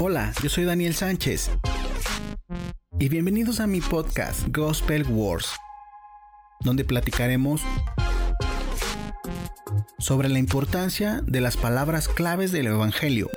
Hola, 0.00 0.32
yo 0.40 0.48
soy 0.48 0.62
Daniel 0.62 0.94
Sánchez. 0.94 1.50
Y 3.00 3.08
bienvenidos 3.08 3.58
a 3.58 3.66
mi 3.66 3.80
podcast 3.80 4.46
Gospel 4.56 5.04
Wars, 5.08 5.50
donde 6.60 6.84
platicaremos 6.84 7.62
sobre 9.98 10.28
la 10.28 10.38
importancia 10.38 11.20
de 11.24 11.40
las 11.40 11.56
palabras 11.56 12.06
claves 12.06 12.52
del 12.52 12.68
Evangelio 12.68 13.28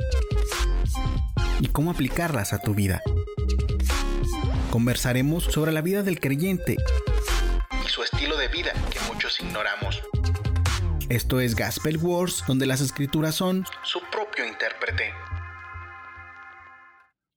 y 1.60 1.68
cómo 1.70 1.90
aplicarlas 1.90 2.54
a 2.54 2.60
tu 2.60 2.76
vida. 2.76 3.02
Conversaremos 4.70 5.46
sobre 5.46 5.72
la 5.72 5.82
vida 5.82 6.04
del 6.04 6.20
creyente 6.20 6.78
y 7.84 7.90
su 7.90 8.04
estilo 8.04 8.38
de 8.38 8.50
vida 8.50 8.72
que 8.92 9.00
muchos 9.12 9.42
ignoramos. 9.42 10.04
Esto 11.10 11.40
es 11.40 11.56
Gospel 11.56 11.98
Wars, 11.98 12.44
donde 12.48 12.68
las 12.68 12.82
escrituras 12.82 13.34
son 13.34 13.66
su 13.84 14.00
propio 14.12 14.46
intérprete. 14.46 14.71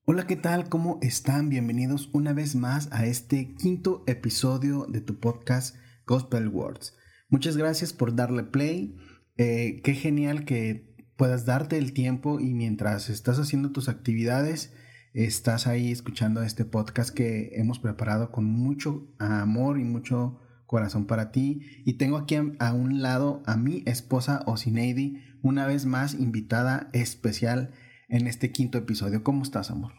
Hola, 0.07 0.27
¿qué 0.27 0.37
tal? 0.37 0.69
¿Cómo 0.69 0.99
están? 1.01 1.49
Bienvenidos 1.49 2.11
una 2.13 2.35
vez 2.35 2.57
más 2.57 2.93
a 2.93 3.07
este 3.07 3.55
quinto 3.55 4.05
episodio 4.07 4.85
de 4.87 5.01
tu 5.01 5.19
podcast 5.19 5.77
Gospel 6.07 6.49
Words. 6.49 6.95
Muchas 7.31 7.57
gracias 7.57 7.95
por 7.95 8.15
darle 8.15 8.43
play. 8.43 8.99
Eh, 9.39 9.81
qué 9.83 9.95
genial 9.95 10.45
que 10.45 10.95
puedas 11.17 11.47
darte 11.47 11.79
el 11.79 11.95
tiempo 11.95 12.39
y 12.39 12.53
mientras 12.53 13.09
estás 13.09 13.39
haciendo 13.39 13.73
tus 13.73 13.89
actividades, 13.89 14.75
estás 15.15 15.67
ahí 15.67 15.91
escuchando 15.91 16.43
este 16.43 16.67
podcast 16.67 17.09
que 17.09 17.53
hemos 17.55 17.79
preparado 17.79 18.31
con 18.31 18.45
mucho 18.45 19.09
amor 19.19 19.81
y 19.81 19.85
mucho 19.85 20.39
corazón 20.67 21.07
para 21.07 21.33
ti. 21.33 21.63
Y 21.87 21.95
tengo 21.95 22.19
aquí 22.19 22.37
a, 22.59 22.75
un 22.75 23.01
lado 23.01 23.43
a 23.47 23.57
mi 23.57 23.83
esposa 23.87 24.43
Osineidi, 24.45 25.23
una 25.41 25.67
vez 25.67 25.87
más 25.87 26.13
invitada 26.13 26.91
especial 26.93 27.71
en 28.15 28.29
este 28.29 28.53
quinto 28.53 28.79
episodio. 28.79 29.25
¿Cómo 29.25 29.43
estás, 29.43 29.71
amor? 29.73 29.93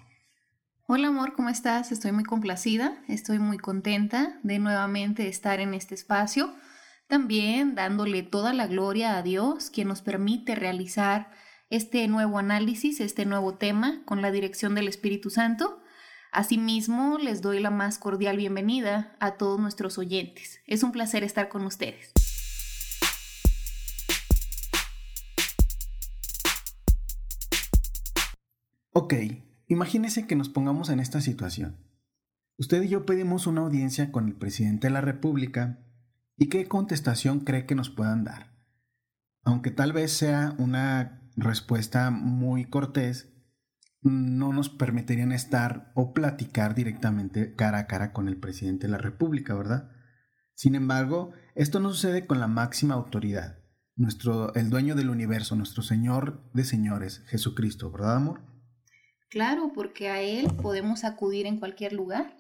Hola, 0.88 1.10
amor, 1.10 1.34
¿cómo 1.34 1.50
estás? 1.50 1.92
Estoy 1.92 2.14
muy 2.14 2.24
complacida, 2.24 2.98
estoy 3.10 3.40
muy 3.40 3.58
contenta 3.58 4.40
de 4.42 4.58
nuevamente 4.58 5.28
estar 5.28 5.60
en 5.60 5.74
este 5.74 5.96
espacio. 5.96 6.54
También 7.08 7.76
dándole 7.76 8.24
toda 8.24 8.54
la 8.54 8.68
gloria 8.68 9.18
a 9.18 9.22
Dios, 9.22 9.70
quien 9.70 9.90
nos 9.90 10.02
permite 10.02 10.56
realizar 10.56 11.30
este 11.70 12.08
nuevo 12.08 12.38
análisis, 12.38 13.02
este 13.02 13.26
nuevo 13.26 13.56
tema 13.56 14.02
con 14.06 14.22
la 14.22 14.32
dirección 14.32 14.76
del 14.76 14.88
Espíritu 14.88 15.30
Santo. 15.30 15.82
Asimismo, 16.32 17.18
les 17.18 17.42
doy 17.42 17.60
la 17.60 17.70
más 17.70 17.98
cordial 17.98 18.38
bienvenida 18.38 19.18
a 19.20 19.32
todos 19.32 19.60
nuestros 19.60 19.98
oyentes. 19.98 20.62
Es 20.68 20.84
un 20.84 20.94
placer 20.94 21.26
estar 21.26 21.50
con 21.50 21.66
ustedes. 21.66 22.14
Ok, 28.98 29.14
imagínese 29.68 30.26
que 30.26 30.38
nos 30.38 30.48
pongamos 30.48 30.88
en 30.88 31.02
esta 31.02 31.20
situación. 31.20 31.76
Usted 32.58 32.82
y 32.84 32.88
yo 32.88 33.06
pedimos 33.06 33.46
una 33.46 33.60
audiencia 33.60 34.10
con 34.10 34.30
el 34.30 34.36
presidente 34.36 34.88
de 34.88 34.94
la 34.94 35.02
República 35.02 35.86
y 36.38 36.48
qué 36.48 36.70
contestación 36.70 37.42
cree 37.42 37.66
que 37.66 37.76
nos 37.76 37.90
puedan 37.90 38.24
dar. 38.24 38.56
Aunque 39.44 39.70
tal 39.70 39.92
vez 39.92 40.14
sea 40.14 40.56
una 40.60 41.30
respuesta 41.36 42.10
muy 42.10 42.64
cortés, 42.70 43.34
no 44.02 44.54
nos 44.54 44.70
permitirían 44.70 45.34
estar 45.34 45.92
o 45.94 46.14
platicar 46.14 46.74
directamente 46.74 47.54
cara 47.54 47.80
a 47.80 47.88
cara 47.88 48.14
con 48.14 48.30
el 48.30 48.38
presidente 48.38 48.88
de 48.88 48.92
la 48.92 48.98
República, 48.98 49.56
¿verdad? 49.56 49.92
Sin 50.54 50.74
embargo, 50.74 51.34
esto 51.56 51.82
no 51.82 51.90
sucede 51.90 52.26
con 52.26 52.40
la 52.40 52.48
máxima 52.48 52.94
autoridad, 52.94 53.60
nuestro, 53.98 54.54
el 54.54 54.70
dueño 54.70 54.96
del 54.96 55.10
universo, 55.10 55.58
nuestro 55.58 55.84
Señor 55.84 56.50
de 56.54 56.64
señores, 56.64 57.26
Jesucristo, 57.28 57.92
¿verdad, 57.92 58.16
amor? 58.16 58.55
Claro, 59.30 59.72
porque 59.74 60.10
a 60.10 60.22
Él 60.22 60.48
podemos 60.62 61.04
acudir 61.04 61.46
en 61.46 61.60
cualquier 61.60 61.94
lugar, 61.94 62.38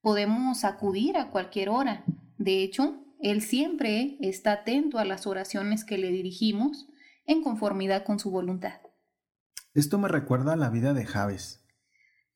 podemos 0.00 0.64
acudir 0.64 1.16
a 1.16 1.30
cualquier 1.30 1.68
hora. 1.68 2.04
De 2.38 2.62
hecho, 2.62 3.04
Él 3.20 3.42
siempre 3.42 4.16
está 4.20 4.52
atento 4.52 4.98
a 4.98 5.04
las 5.04 5.26
oraciones 5.26 5.84
que 5.84 5.98
le 5.98 6.10
dirigimos 6.10 6.86
en 7.26 7.42
conformidad 7.42 8.04
con 8.04 8.18
su 8.18 8.30
voluntad. 8.30 8.80
Esto 9.74 9.98
me 9.98 10.08
recuerda 10.08 10.52
a 10.52 10.56
la 10.56 10.70
vida 10.70 10.94
de 10.94 11.04
Javes. 11.04 11.64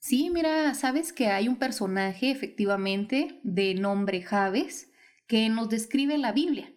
Sí, 0.00 0.30
mira, 0.30 0.74
sabes 0.74 1.12
que 1.12 1.28
hay 1.28 1.48
un 1.48 1.56
personaje 1.56 2.30
efectivamente 2.30 3.40
de 3.42 3.74
nombre 3.74 4.22
Javes 4.22 4.90
que 5.26 5.48
nos 5.48 5.68
describe 5.68 6.14
en 6.14 6.22
la 6.22 6.32
Biblia. 6.32 6.72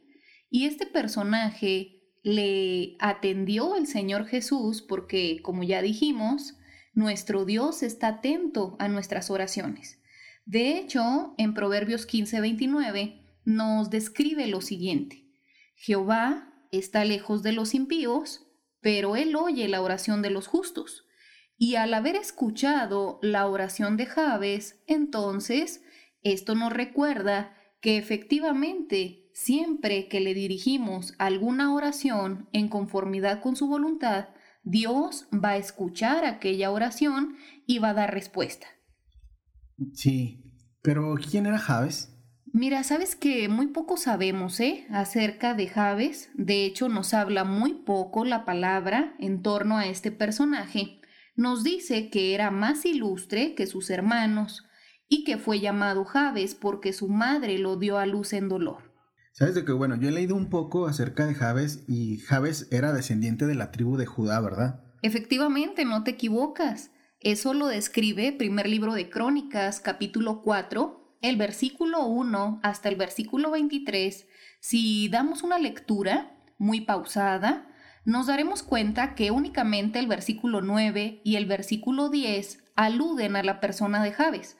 Y 0.50 0.66
este 0.66 0.86
personaje 0.86 2.02
le 2.24 2.96
atendió 3.00 3.76
el 3.76 3.88
Señor 3.88 4.26
Jesús 4.26 4.82
porque, 4.82 5.40
como 5.42 5.64
ya 5.64 5.82
dijimos, 5.82 6.58
nuestro 6.94 7.46
Dios 7.46 7.84
está 7.84 8.08
atento 8.08 8.76
a 8.80 8.88
nuestras 8.88 9.30
oraciones. 9.30 10.02
De 10.46 10.78
hecho, 10.78 11.34
en 11.38 11.54
Proverbios 11.54 12.06
15:29 12.06 13.22
nos 13.46 13.90
describe 13.90 14.48
lo 14.48 14.62
siguiente. 14.62 15.28
Jehová 15.76 16.54
está 16.72 17.06
lejos 17.06 17.44
de 17.44 17.54
los 17.54 17.74
impíos, 17.74 18.48
pero 18.82 19.16
él 19.16 19.36
oye 19.36 19.68
la 19.68 19.82
oración 19.82 20.22
de 20.22 20.30
los 20.30 20.48
justos. 20.48 21.06
Y 21.58 21.76
al 21.76 21.94
haber 21.94 22.16
escuchado 22.16 23.20
la 23.22 23.48
oración 23.48 23.98
de 23.98 24.08
Jabes, 24.08 24.82
entonces 24.88 25.84
esto 26.24 26.56
nos 26.56 26.74
recuerda 26.74 27.56
que 27.82 27.98
efectivamente 27.98 29.30
siempre 29.34 30.08
que 30.08 30.20
le 30.20 30.34
dirigimos 30.34 31.14
alguna 31.18 31.74
oración 31.74 32.48
en 32.52 32.68
conformidad 32.68 33.42
con 33.42 33.56
su 33.56 33.68
voluntad, 33.68 34.30
Dios 34.64 35.28
va 35.34 35.52
a 35.52 35.58
escuchar 35.58 36.26
aquella 36.26 36.72
oración 36.72 37.36
y 37.66 37.80
va 37.80 37.90
a 37.90 37.94
dar 37.94 38.14
respuesta. 38.14 38.68
Sí, 39.94 40.44
pero 40.82 41.16
¿quién 41.16 41.46
era 41.46 41.58
Jabes? 41.58 42.12
Mira, 42.54 42.84
sabes 42.84 43.16
que 43.16 43.48
muy 43.48 43.68
poco 43.68 43.96
sabemos 43.96 44.60
¿eh? 44.60 44.86
acerca 44.90 45.54
de 45.54 45.68
Javes. 45.68 46.30
De 46.34 46.66
hecho, 46.66 46.90
nos 46.90 47.14
habla 47.14 47.46
muy 47.46 47.74
poco 47.74 48.26
la 48.26 48.44
palabra 48.44 49.16
en 49.20 49.42
torno 49.42 49.78
a 49.78 49.88
este 49.88 50.12
personaje. 50.12 51.00
Nos 51.36 51.64
dice 51.64 52.10
que 52.10 52.36
era 52.36 52.52
más 52.52 52.86
ilustre 52.86 53.56
que 53.56 53.68
sus 53.68 53.90
hermanos 53.90 54.66
y 55.08 55.24
que 55.24 55.38
fue 55.38 55.62
llamado 55.62 56.04
Javes 56.04 56.54
porque 56.54 56.92
su 56.92 57.08
madre 57.08 57.58
lo 57.58 57.78
dio 57.78 57.98
a 57.98 58.06
luz 58.06 58.34
en 58.34 58.50
dolor. 58.50 58.91
Sabes 59.34 59.56
de 59.56 59.64
que, 59.64 59.72
bueno, 59.72 59.96
yo 59.96 60.10
he 60.10 60.12
leído 60.12 60.36
un 60.36 60.50
poco 60.50 60.88
acerca 60.88 61.26
de 61.26 61.36
Javes 61.36 61.84
y 61.88 62.18
Javes 62.18 62.68
era 62.72 62.92
descendiente 62.92 63.46
de 63.46 63.56
la 63.56 63.72
tribu 63.72 63.96
de 63.98 64.06
Judá, 64.06 64.40
¿verdad? 64.42 64.84
Efectivamente, 65.02 65.86
no 65.86 66.04
te 66.04 66.12
equivocas. 66.12 66.92
Eso 67.22 67.54
lo 67.54 67.68
describe 67.68 68.34
primer 68.34 68.68
libro 68.68 68.94
de 68.94 69.10
Crónicas, 69.10 69.80
capítulo 69.80 70.42
4, 70.42 71.18
el 71.22 71.38
versículo 71.38 72.06
1 72.08 72.60
hasta 72.64 72.90
el 72.90 72.96
versículo 72.96 73.52
23, 73.52 74.28
si 74.60 75.08
damos 75.08 75.44
una 75.44 75.60
lectura 75.60 76.36
muy 76.58 76.82
pausada, 76.82 77.68
nos 78.06 78.28
daremos 78.28 78.64
cuenta 78.64 79.14
que 79.14 79.30
únicamente 79.30 80.00
el 80.00 80.08
versículo 80.08 80.62
9 80.62 81.22
y 81.24 81.36
el 81.36 81.46
versículo 81.46 82.10
10 82.10 82.64
aluden 82.76 83.36
a 83.36 83.44
la 83.44 83.60
persona 83.60 84.04
de 84.04 84.12
Javes, 84.12 84.58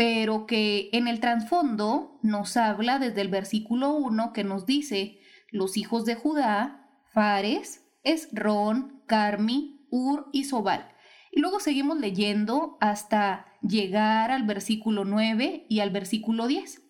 pero 0.00 0.46
que 0.46 0.88
en 0.94 1.08
el 1.08 1.20
trasfondo 1.20 2.18
nos 2.22 2.56
habla 2.56 2.98
desde 2.98 3.20
el 3.20 3.28
versículo 3.28 3.92
1 3.92 4.32
que 4.32 4.44
nos 4.44 4.64
dice 4.64 5.20
los 5.50 5.76
hijos 5.76 6.06
de 6.06 6.14
Judá, 6.14 6.88
Fares, 7.12 7.86
Esrón, 8.02 9.02
Carmi, 9.04 9.86
Ur 9.90 10.30
y 10.32 10.44
Sobal. 10.44 10.90
Y 11.30 11.40
luego 11.40 11.60
seguimos 11.60 12.00
leyendo 12.00 12.78
hasta 12.80 13.44
llegar 13.60 14.30
al 14.30 14.44
versículo 14.44 15.04
9 15.04 15.66
y 15.68 15.80
al 15.80 15.90
versículo 15.90 16.46
10. 16.46 16.80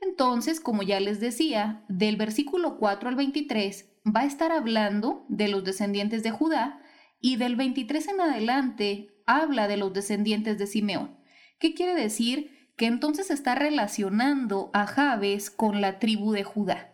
Entonces, 0.00 0.58
como 0.58 0.82
ya 0.82 1.00
les 1.00 1.20
decía, 1.20 1.84
del 1.90 2.16
versículo 2.16 2.78
4 2.78 3.10
al 3.10 3.16
23 3.16 3.90
va 4.06 4.20
a 4.20 4.24
estar 4.24 4.52
hablando 4.52 5.26
de 5.28 5.48
los 5.48 5.64
descendientes 5.64 6.22
de 6.22 6.30
Judá 6.30 6.80
y 7.20 7.36
del 7.36 7.56
23 7.56 8.08
en 8.08 8.20
adelante 8.22 9.08
habla 9.26 9.68
de 9.68 9.76
los 9.76 9.92
descendientes 9.92 10.56
de 10.56 10.66
Simeón. 10.66 11.22
¿Qué 11.58 11.74
quiere 11.74 11.94
decir? 11.94 12.53
Que 12.76 12.86
entonces 12.86 13.30
está 13.30 13.54
relacionando 13.54 14.70
a 14.72 14.86
Jabes 14.86 15.50
con 15.50 15.80
la 15.80 15.98
tribu 15.98 16.32
de 16.32 16.44
Judá. 16.44 16.92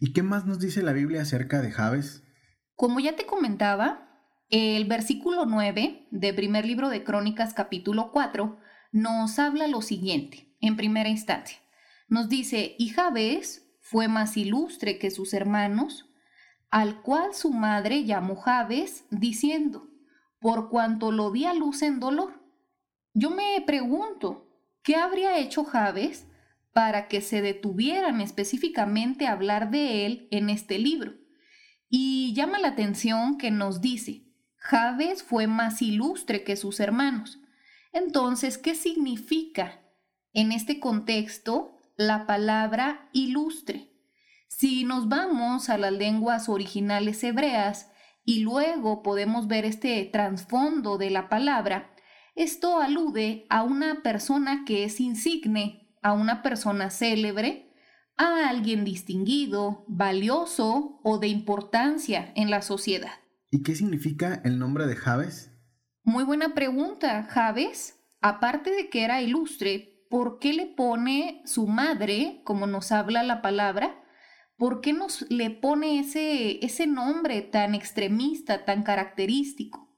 ¿Y 0.00 0.12
qué 0.12 0.22
más 0.22 0.46
nos 0.46 0.58
dice 0.58 0.82
la 0.82 0.92
Biblia 0.92 1.22
acerca 1.22 1.60
de 1.60 1.70
Jabes? 1.70 2.22
Como 2.74 3.00
ya 3.00 3.16
te 3.16 3.26
comentaba, 3.26 4.08
el 4.48 4.86
versículo 4.86 5.44
9 5.44 6.06
de 6.10 6.34
primer 6.34 6.64
libro 6.64 6.88
de 6.88 7.04
Crónicas 7.04 7.52
capítulo 7.52 8.12
4 8.12 8.58
nos 8.92 9.38
habla 9.38 9.66
lo 9.66 9.82
siguiente, 9.82 10.56
en 10.60 10.76
primera 10.76 11.08
instancia. 11.08 11.58
Nos 12.08 12.30
dice, 12.30 12.74
y 12.78 12.88
Jabes 12.88 13.68
fue 13.80 14.08
más 14.08 14.36
ilustre 14.36 14.98
que 14.98 15.10
sus 15.10 15.34
hermanos, 15.34 16.08
al 16.70 17.02
cual 17.02 17.34
su 17.34 17.50
madre 17.50 18.04
llamó 18.04 18.36
Jabes, 18.36 19.04
diciendo, 19.10 19.88
por 20.40 20.70
cuanto 20.70 21.12
lo 21.12 21.30
di 21.30 21.44
a 21.44 21.54
luz 21.54 21.82
en 21.82 22.00
dolor. 22.00 22.40
Yo 23.12 23.30
me 23.30 23.62
pregunto, 23.66 24.47
¿qué 24.88 24.96
habría 24.96 25.36
hecho 25.36 25.66
Jabes 25.66 26.26
para 26.72 27.08
que 27.08 27.20
se 27.20 27.42
detuvieran 27.42 28.22
específicamente 28.22 29.26
a 29.26 29.32
hablar 29.32 29.70
de 29.70 30.06
él 30.06 30.28
en 30.30 30.48
este 30.48 30.78
libro? 30.78 31.12
Y 31.90 32.32
llama 32.32 32.58
la 32.58 32.68
atención 32.68 33.36
que 33.36 33.50
nos 33.50 33.82
dice, 33.82 34.32
Jabes 34.56 35.22
fue 35.22 35.46
más 35.46 35.82
ilustre 35.82 36.42
que 36.42 36.56
sus 36.56 36.80
hermanos. 36.80 37.38
Entonces, 37.92 38.56
¿qué 38.56 38.74
significa 38.74 39.78
en 40.32 40.52
este 40.52 40.80
contexto 40.80 41.76
la 41.98 42.24
palabra 42.24 43.10
ilustre? 43.12 43.92
Si 44.48 44.84
nos 44.84 45.10
vamos 45.10 45.68
a 45.68 45.76
las 45.76 45.92
lenguas 45.92 46.48
originales 46.48 47.22
hebreas 47.24 47.90
y 48.24 48.40
luego 48.40 49.02
podemos 49.02 49.48
ver 49.48 49.66
este 49.66 50.02
trasfondo 50.06 50.96
de 50.96 51.10
la 51.10 51.28
palabra, 51.28 51.94
esto 52.38 52.80
alude 52.80 53.46
a 53.50 53.64
una 53.64 54.02
persona 54.02 54.62
que 54.64 54.84
es 54.84 55.00
insigne, 55.00 55.90
a 56.02 56.12
una 56.12 56.42
persona 56.42 56.88
célebre, 56.88 57.74
a 58.16 58.48
alguien 58.48 58.84
distinguido, 58.84 59.84
valioso 59.88 61.00
o 61.02 61.18
de 61.18 61.26
importancia 61.26 62.32
en 62.36 62.48
la 62.48 62.62
sociedad. 62.62 63.10
¿Y 63.50 63.64
qué 63.64 63.74
significa 63.74 64.40
el 64.44 64.60
nombre 64.60 64.86
de 64.86 64.94
Javes? 64.94 65.50
Muy 66.04 66.22
buena 66.22 66.54
pregunta, 66.54 67.24
Javes. 67.24 67.98
Aparte 68.20 68.70
de 68.70 68.88
que 68.88 69.02
era 69.02 69.20
ilustre, 69.20 70.04
¿por 70.08 70.38
qué 70.38 70.52
le 70.52 70.66
pone 70.66 71.42
su 71.44 71.66
madre, 71.66 72.40
como 72.44 72.68
nos 72.68 72.92
habla 72.92 73.24
la 73.24 73.42
palabra? 73.42 74.00
¿Por 74.56 74.80
qué 74.80 74.92
nos 74.92 75.28
le 75.28 75.50
pone 75.50 75.98
ese, 75.98 76.64
ese 76.64 76.86
nombre 76.86 77.42
tan 77.42 77.74
extremista, 77.74 78.64
tan 78.64 78.84
característico? 78.84 79.96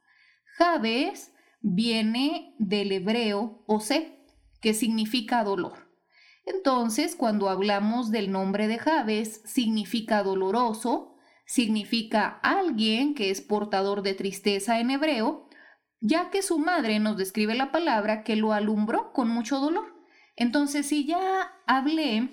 Javes 0.56 1.32
viene 1.60 2.54
del 2.58 2.92
hebreo 2.92 3.62
Ose, 3.66 4.18
que 4.60 4.74
significa 4.74 5.44
dolor. 5.44 5.90
Entonces, 6.46 7.16
cuando 7.16 7.48
hablamos 7.48 8.10
del 8.10 8.30
nombre 8.32 8.66
de 8.66 8.78
Javes, 8.78 9.42
significa 9.44 10.22
doloroso, 10.22 11.16
significa 11.46 12.40
alguien 12.42 13.14
que 13.14 13.30
es 13.30 13.40
portador 13.40 14.02
de 14.02 14.14
tristeza 14.14 14.80
en 14.80 14.90
hebreo, 14.90 15.48
ya 16.00 16.30
que 16.30 16.42
su 16.42 16.58
madre 16.58 16.98
nos 16.98 17.16
describe 17.16 17.54
la 17.54 17.70
palabra 17.70 18.24
que 18.24 18.36
lo 18.36 18.52
alumbró 18.52 19.12
con 19.12 19.28
mucho 19.28 19.58
dolor. 19.58 19.94
Entonces, 20.36 20.86
si 20.86 21.04
ya 21.04 21.52
hablé 21.66 22.30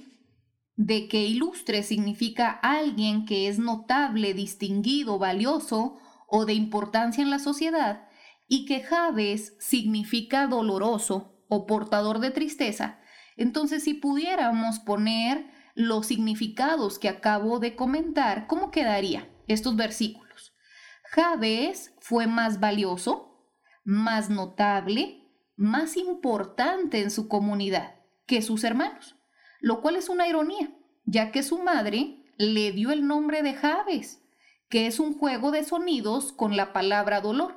de 0.77 1.07
que 1.07 1.25
ilustre 1.25 1.83
significa 1.83 2.49
alguien 2.49 3.25
que 3.25 3.49
es 3.49 3.59
notable, 3.59 4.33
distinguido, 4.33 5.19
valioso 5.19 5.97
o 6.27 6.45
de 6.45 6.53
importancia 6.53 7.21
en 7.21 7.29
la 7.29 7.39
sociedad, 7.39 8.06
y 8.47 8.65
que 8.65 8.81
Javes 8.81 9.55
significa 9.59 10.47
doloroso 10.47 11.43
o 11.49 11.65
portador 11.65 12.19
de 12.19 12.31
tristeza, 12.31 12.99
entonces 13.35 13.83
si 13.83 13.93
pudiéramos 13.93 14.79
poner 14.79 15.49
los 15.75 16.07
significados 16.07 16.97
que 16.97 17.09
acabo 17.09 17.59
de 17.59 17.75
comentar, 17.75 18.47
¿cómo 18.47 18.71
quedaría 18.71 19.29
estos 19.47 19.75
versículos? 19.75 20.55
Jabes 21.03 21.93
fue 21.99 22.27
más 22.27 22.59
valioso, 22.59 23.47
más 23.85 24.29
notable, 24.29 25.23
más 25.55 25.95
importante 25.95 27.01
en 27.01 27.11
su 27.11 27.27
comunidad 27.27 27.95
que 28.25 28.41
sus 28.41 28.63
hermanos, 28.63 29.15
lo 29.61 29.81
cual 29.81 29.95
es 29.95 30.09
una 30.09 30.27
ironía, 30.27 30.71
ya 31.05 31.31
que 31.31 31.43
su 31.43 31.59
madre 31.59 32.23
le 32.37 32.71
dio 32.71 32.91
el 32.91 33.07
nombre 33.07 33.41
de 33.41 33.53
Jabes, 33.53 34.21
que 34.69 34.87
es 34.87 34.99
un 34.99 35.17
juego 35.17 35.51
de 35.51 35.63
sonidos 35.63 36.33
con 36.33 36.57
la 36.57 36.73
palabra 36.73 37.21
dolor, 37.21 37.56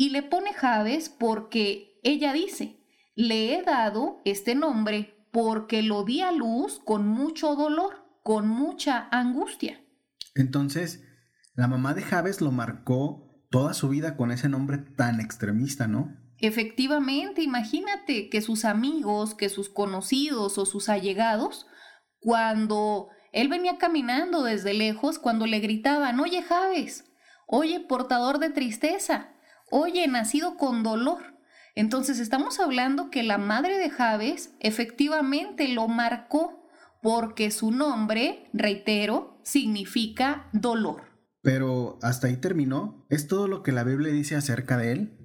y 0.00 0.08
le 0.08 0.22
pone 0.22 0.54
Jabes 0.54 1.10
porque 1.10 2.00
ella 2.02 2.32
dice, 2.32 2.80
le 3.14 3.54
he 3.54 3.62
dado 3.62 4.22
este 4.24 4.54
nombre 4.54 5.26
porque 5.30 5.82
lo 5.82 6.04
di 6.04 6.22
a 6.22 6.32
luz 6.32 6.80
con 6.82 7.06
mucho 7.06 7.54
dolor, 7.54 8.02
con 8.22 8.48
mucha 8.48 9.10
angustia. 9.12 9.84
Entonces, 10.34 11.04
la 11.54 11.68
mamá 11.68 11.92
de 11.92 12.00
Javes 12.00 12.40
lo 12.40 12.50
marcó 12.50 13.44
toda 13.50 13.74
su 13.74 13.90
vida 13.90 14.16
con 14.16 14.30
ese 14.30 14.48
nombre 14.48 14.78
tan 14.78 15.20
extremista, 15.20 15.86
¿no? 15.86 16.16
Efectivamente, 16.38 17.42
imagínate 17.42 18.30
que 18.30 18.40
sus 18.40 18.64
amigos, 18.64 19.34
que 19.34 19.50
sus 19.50 19.68
conocidos 19.68 20.56
o 20.56 20.64
sus 20.64 20.88
allegados, 20.88 21.66
cuando 22.20 23.10
él 23.32 23.48
venía 23.48 23.76
caminando 23.76 24.44
desde 24.44 24.72
lejos, 24.72 25.18
cuando 25.18 25.44
le 25.44 25.60
gritaban, 25.60 26.20
oye 26.20 26.40
Javes, 26.40 27.04
oye 27.46 27.80
portador 27.80 28.38
de 28.38 28.48
tristeza, 28.48 29.34
oye 29.70 30.06
nacido 30.08 30.56
con 30.56 30.82
dolor, 30.82 31.40
entonces 31.74 32.18
estamos 32.18 32.60
hablando 32.60 33.10
que 33.10 33.22
la 33.22 33.38
madre 33.38 33.78
de 33.78 33.90
Javes 33.90 34.54
efectivamente 34.60 35.68
lo 35.68 35.88
marcó 35.88 36.68
porque 37.02 37.50
su 37.50 37.70
nombre, 37.70 38.50
reitero, 38.52 39.40
significa 39.44 40.50
dolor. 40.52 41.04
Pero 41.42 41.98
hasta 42.02 42.26
ahí 42.26 42.36
terminó. 42.36 43.06
¿Es 43.08 43.26
todo 43.26 43.48
lo 43.48 43.62
que 43.62 43.72
la 43.72 43.84
Biblia 43.84 44.12
dice 44.12 44.36
acerca 44.36 44.76
de 44.76 44.92
él? 44.92 45.16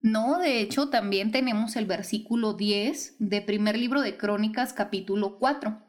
No, 0.00 0.38
de 0.38 0.60
hecho 0.60 0.88
también 0.88 1.32
tenemos 1.32 1.74
el 1.74 1.86
versículo 1.86 2.52
10 2.52 3.16
de 3.18 3.42
primer 3.42 3.76
libro 3.76 4.02
de 4.02 4.16
Crónicas 4.16 4.72
capítulo 4.72 5.38
4. 5.38 5.82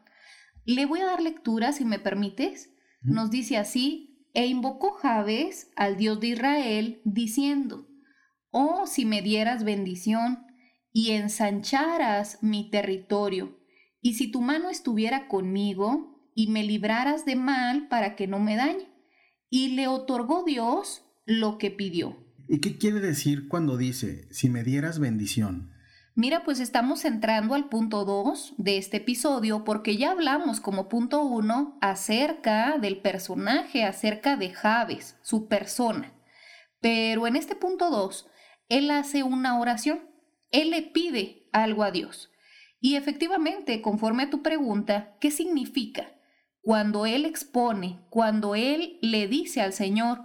Le 0.64 0.86
voy 0.86 1.00
a 1.00 1.06
dar 1.06 1.22
lectura 1.22 1.72
si 1.72 1.84
me 1.84 2.00
permites. 2.00 2.70
Nos 3.02 3.30
dice 3.30 3.56
así, 3.56 4.26
e 4.34 4.46
invocó 4.46 4.92
Javes 4.92 5.70
al 5.76 5.96
Dios 5.96 6.18
de 6.18 6.28
Israel, 6.28 7.00
diciendo, 7.04 7.87
Oh, 8.50 8.86
si 8.86 9.04
me 9.04 9.22
dieras 9.22 9.64
bendición 9.64 10.46
y 10.92 11.10
ensancharas 11.10 12.42
mi 12.42 12.70
territorio, 12.70 13.58
y 14.00 14.14
si 14.14 14.30
tu 14.30 14.40
mano 14.40 14.70
estuviera 14.70 15.28
conmigo 15.28 16.30
y 16.34 16.46
me 16.48 16.62
libraras 16.62 17.24
de 17.24 17.36
mal 17.36 17.88
para 17.88 18.14
que 18.14 18.26
no 18.28 18.38
me 18.38 18.56
dañe. 18.56 18.88
Y 19.50 19.70
le 19.74 19.88
otorgó 19.88 20.44
Dios 20.44 21.02
lo 21.24 21.58
que 21.58 21.70
pidió. 21.70 22.16
¿Y 22.48 22.60
qué 22.60 22.78
quiere 22.78 23.00
decir 23.00 23.48
cuando 23.48 23.76
dice, 23.76 24.28
si 24.30 24.48
me 24.48 24.62
dieras 24.62 24.98
bendición? 24.98 25.72
Mira, 26.14 26.44
pues 26.44 26.60
estamos 26.60 27.04
entrando 27.04 27.54
al 27.54 27.68
punto 27.68 28.04
2 28.04 28.54
de 28.56 28.78
este 28.78 28.98
episodio 28.98 29.64
porque 29.64 29.96
ya 29.96 30.10
hablamos 30.10 30.60
como 30.60 30.88
punto 30.88 31.22
1 31.22 31.78
acerca 31.80 32.78
del 32.78 33.00
personaje, 33.00 33.84
acerca 33.84 34.36
de 34.36 34.50
Javes, 34.50 35.16
su 35.22 35.48
persona. 35.48 36.12
Pero 36.80 37.26
en 37.26 37.36
este 37.36 37.56
punto 37.56 37.90
2 37.90 38.26
él 38.68 38.90
hace 38.90 39.22
una 39.22 39.58
oración, 39.58 40.00
él 40.50 40.70
le 40.70 40.82
pide 40.82 41.48
algo 41.52 41.82
a 41.82 41.90
Dios. 41.90 42.30
Y 42.80 42.94
efectivamente, 42.94 43.82
conforme 43.82 44.24
a 44.24 44.30
tu 44.30 44.42
pregunta, 44.42 45.16
¿qué 45.20 45.30
significa? 45.30 46.12
Cuando 46.62 47.06
él 47.06 47.24
expone, 47.24 48.00
cuando 48.10 48.54
él 48.54 48.98
le 49.00 49.26
dice 49.26 49.60
al 49.60 49.72
Señor, 49.72 50.20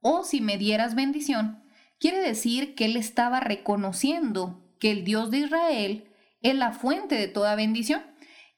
oh 0.00 0.24
si 0.24 0.40
me 0.40 0.56
dieras 0.56 0.94
bendición, 0.94 1.62
quiere 1.98 2.20
decir 2.20 2.74
que 2.74 2.86
él 2.86 2.96
estaba 2.96 3.40
reconociendo 3.40 4.64
que 4.78 4.90
el 4.90 5.04
Dios 5.04 5.30
de 5.30 5.38
Israel 5.38 6.08
es 6.40 6.54
la 6.54 6.72
fuente 6.72 7.16
de 7.16 7.28
toda 7.28 7.56
bendición. 7.56 8.02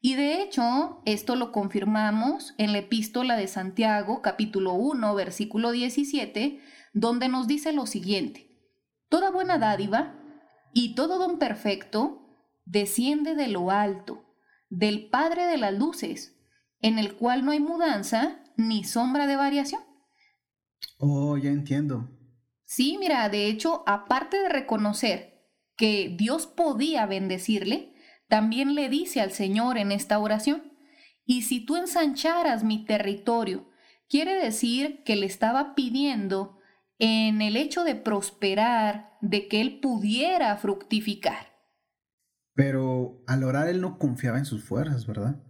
Y 0.03 0.15
de 0.15 0.43
hecho, 0.43 1.03
esto 1.05 1.35
lo 1.37 1.53
confirmamos 1.53 2.55
en 2.57 2.73
la 2.73 2.79
epístola 2.79 3.37
de 3.37 3.49
Santiago, 3.49 4.23
capítulo 4.23 4.75
1, 4.75 5.15
versículo 5.15 5.73
17, 5.73 6.61
donde 6.93 7.29
nos 7.29 7.47
dice 7.47 7.73
lo 7.73 7.87
siguiente. 7.87 8.50
Toda 9.11 9.31
buena 9.31 9.59
dádiva 9.59 10.15
y 10.73 10.95
todo 10.95 11.19
don 11.19 11.39
perfecto 11.41 12.21
desciende 12.65 13.35
de 13.35 13.49
lo 13.49 13.73
alto, 13.73 14.25
del 14.69 15.11
Padre 15.11 15.47
de 15.47 15.59
las 15.59 15.75
Luces, 15.75 16.39
en 16.81 16.99
el 16.99 17.17
cual 17.17 17.45
no 17.45 17.51
hay 17.51 17.59
mudanza 17.59 18.43
ni 18.57 18.85
sombra 18.85 19.27
de 19.27 19.35
variación. 19.35 19.83
Oh, 20.99 21.37
ya 21.37 21.51
entiendo. 21.51 22.09
Sí, 22.65 22.99
mira, 23.01 23.29
de 23.29 23.47
hecho, 23.49 23.83
aparte 23.85 24.39
de 24.39 24.49
reconocer 24.49 25.45
que 25.77 26.15
Dios 26.17 26.47
podía 26.47 27.05
bendecirle, 27.07 27.93
también 28.29 28.77
le 28.77 28.89
dice 28.89 29.21
al 29.21 29.33
Señor 29.33 29.77
en 29.77 29.91
esta 29.91 30.21
oración, 30.21 30.73
y 31.25 31.43
si 31.43 31.59
tú 31.59 31.75
ensancharas 31.75 32.63
mi 32.63 32.85
territorio, 32.85 33.69
quiere 34.09 34.37
decir 34.37 35.03
que 35.03 35.17
le 35.17 35.27
estaba 35.27 35.75
pidiendo 35.75 36.60
en 37.01 37.43
el 37.43 37.57
hecho 37.57 37.83
de 37.83 37.97
prosperar, 37.97 39.17
de 39.21 39.49
que 39.49 39.61
él 39.61 39.81
pudiera 39.81 40.57
fructificar. 40.57 41.51
Pero 42.55 43.23
al 43.27 43.43
orar 43.43 43.69
él 43.69 43.81
no 43.81 43.99
confiaba 43.99 44.39
en 44.39 44.45
sus 44.45 44.63
fuerzas, 44.63 45.07
¿verdad? 45.07 45.43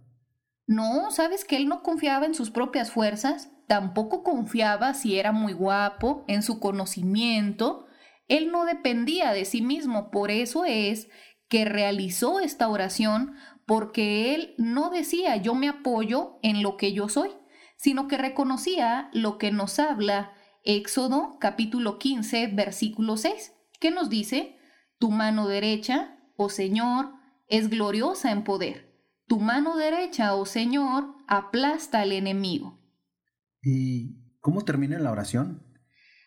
No, 0.65 1.11
sabes 1.11 1.43
que 1.43 1.57
él 1.57 1.67
no 1.67 1.83
confiaba 1.83 2.25
en 2.25 2.33
sus 2.33 2.51
propias 2.51 2.91
fuerzas, 2.91 3.51
tampoco 3.67 4.23
confiaba 4.23 4.93
si 4.93 5.19
era 5.19 5.33
muy 5.33 5.51
guapo, 5.51 6.23
en 6.27 6.41
su 6.41 6.59
conocimiento, 6.61 7.85
él 8.29 8.49
no 8.49 8.63
dependía 8.63 9.33
de 9.33 9.43
sí 9.43 9.61
mismo, 9.61 10.09
por 10.09 10.31
eso 10.31 10.63
es 10.63 11.09
que 11.49 11.65
realizó 11.65 12.39
esta 12.39 12.69
oración, 12.69 13.35
porque 13.65 14.33
él 14.33 14.55
no 14.57 14.89
decía 14.89 15.35
yo 15.35 15.53
me 15.53 15.67
apoyo 15.67 16.39
en 16.41 16.63
lo 16.63 16.77
que 16.77 16.93
yo 16.93 17.09
soy, 17.09 17.31
sino 17.75 18.07
que 18.07 18.17
reconocía 18.17 19.09
lo 19.11 19.37
que 19.37 19.51
nos 19.51 19.79
habla 19.79 20.31
Éxodo 20.63 21.37
capítulo 21.39 21.97
15, 21.97 22.47
versículo 22.47 23.17
6, 23.17 23.53
que 23.79 23.89
nos 23.89 24.09
dice, 24.09 24.57
Tu 24.99 25.09
mano 25.09 25.47
derecha, 25.47 26.17
oh 26.37 26.49
Señor, 26.49 27.13
es 27.47 27.69
gloriosa 27.69 28.31
en 28.31 28.43
poder. 28.43 28.91
Tu 29.27 29.39
mano 29.39 29.75
derecha, 29.75 30.35
oh 30.35 30.45
Señor, 30.45 31.15
aplasta 31.27 32.01
al 32.01 32.11
enemigo. 32.11 32.79
¿Y 33.63 34.37
cómo 34.39 34.61
termina 34.61 34.99
la 34.99 35.11
oración? 35.11 35.63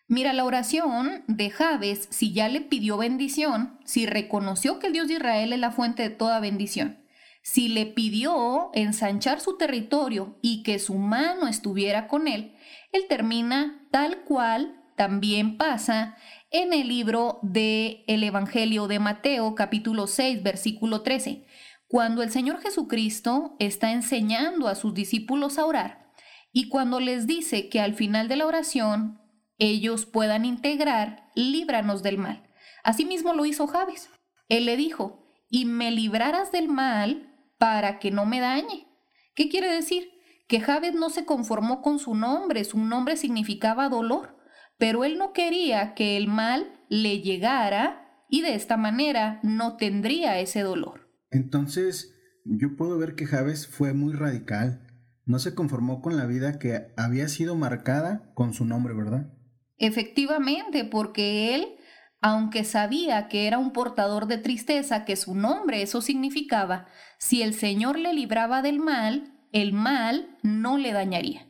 Mira 0.09 0.33
la 0.33 0.45
oración 0.45 1.25
de 1.29 1.51
Jabes, 1.51 2.09
si 2.11 2.33
ya 2.33 2.49
le 2.49 2.61
pidió 2.61 2.97
bendición, 2.97 3.79
si 3.85 4.05
reconoció 4.05 4.79
que 4.79 4.89
el 4.89 4.93
Dios 4.93 5.09
de 5.09 5.15
Israel 5.15 5.53
es 5.53 5.59
la 5.61 5.71
fuente 5.71 6.03
de 6.03 6.11
toda 6.11 6.41
bendición, 6.41 7.04
si 7.45 7.69
le 7.69 7.85
pidió 7.85 8.71
ensanchar 8.73 9.39
su 9.39 9.59
territorio 9.59 10.39
y 10.41 10.63
que 10.63 10.79
su 10.79 10.95
mano 10.95 11.47
estuviera 11.47 12.09
con 12.09 12.27
él, 12.27 12.57
él 12.91 13.05
termina 13.07 13.87
tal 13.91 14.23
cual 14.25 14.83
también 14.97 15.59
pasa 15.59 16.17
en 16.51 16.73
el 16.73 16.89
libro 16.89 17.41
de 17.43 18.03
el 18.07 18.25
Evangelio 18.25 18.87
de 18.87 18.99
Mateo 18.99 19.55
capítulo 19.55 20.07
6 20.07 20.43
versículo 20.43 21.03
13, 21.03 21.47
cuando 21.87 22.23
el 22.23 22.31
Señor 22.31 22.63
Jesucristo 22.63 23.57
está 23.59 23.93
enseñando 23.93 24.67
a 24.67 24.75
sus 24.75 24.95
discípulos 24.95 25.59
a 25.59 25.67
orar 25.67 26.13
y 26.51 26.71
cuando 26.71 26.99
les 26.99 27.27
dice 27.27 27.69
que 27.69 27.79
al 27.79 27.93
final 27.93 28.27
de 28.27 28.37
la 28.37 28.47
oración 28.47 29.21
ellos 29.59 30.07
puedan 30.07 30.47
integrar, 30.47 31.31
líbranos 31.35 32.03
del 32.03 32.17
mal. 32.17 32.51
Asimismo 32.83 33.35
lo 33.35 33.45
hizo 33.45 33.67
Javes. 33.67 34.09
Él 34.49 34.65
le 34.65 34.79
dijo, 34.79 35.29
y 35.51 35.67
me 35.67 35.91
librarás 35.91 36.51
del 36.51 36.69
mal 36.69 37.34
para 37.59 37.99
que 37.99 38.11
no 38.11 38.27
me 38.27 38.41
dañe. 38.41 38.87
¿Qué 39.35 39.49
quiere 39.49 39.73
decir? 39.73 40.09
Que 40.49 40.61
Javes 40.61 40.95
no 40.95 41.11
se 41.11 41.25
conformó 41.25 41.83
con 41.83 41.99
su 41.99 42.15
nombre, 42.15 42.65
su 42.65 42.79
nombre 42.79 43.17
significaba 43.17 43.89
dolor, 43.89 44.37
pero 44.79 45.05
él 45.05 45.19
no 45.19 45.33
quería 45.33 45.95
que 45.95 46.17
el 46.17 46.29
mal 46.29 46.81
le 46.89 47.21
llegara 47.21 48.25
y 48.29 48.43
de 48.43 48.55
esta 48.55 48.77
manera 48.77 49.41
no 49.43 49.77
tendría 49.77 50.39
ese 50.41 50.61
dolor. 50.61 51.09
Entonces, 51.31 52.15
yo 52.45 52.77
puedo 52.77 52.99
ver 52.99 53.15
que 53.15 53.27
Javes 53.27 53.67
fue 53.67 53.95
muy 53.95 54.13
radical, 54.13 54.87
no 55.25 55.39
se 55.39 55.55
conformó 55.55 56.03
con 56.03 56.17
la 56.17 56.27
vida 56.27 56.59
que 56.59 56.89
había 56.97 57.29
sido 57.29 57.57
marcada 57.57 58.33
con 58.35 58.53
su 58.53 58.65
nombre, 58.65 58.95
¿verdad? 58.95 59.33
Efectivamente, 59.79 60.85
porque 60.85 61.55
él, 61.55 61.77
aunque 62.25 62.65
sabía 62.65 63.29
que 63.29 63.47
era 63.47 63.59
un 63.59 63.75
portador 63.75 64.27
de 64.27 64.39
tristeza, 64.39 65.05
que 65.05 65.15
su 65.15 65.35
nombre 65.35 65.83
eso 65.83 66.01
significaba, 66.01 66.87
si 67.19 67.43
el 67.43 67.53
Señor 67.53 67.99
le 67.99 68.15
libraba 68.15 68.63
del 68.63 68.79
mal, 68.79 69.35
el 69.53 69.75
mal 69.75 70.39
no 70.43 70.79
le 70.79 70.93
dañaría. 70.93 71.47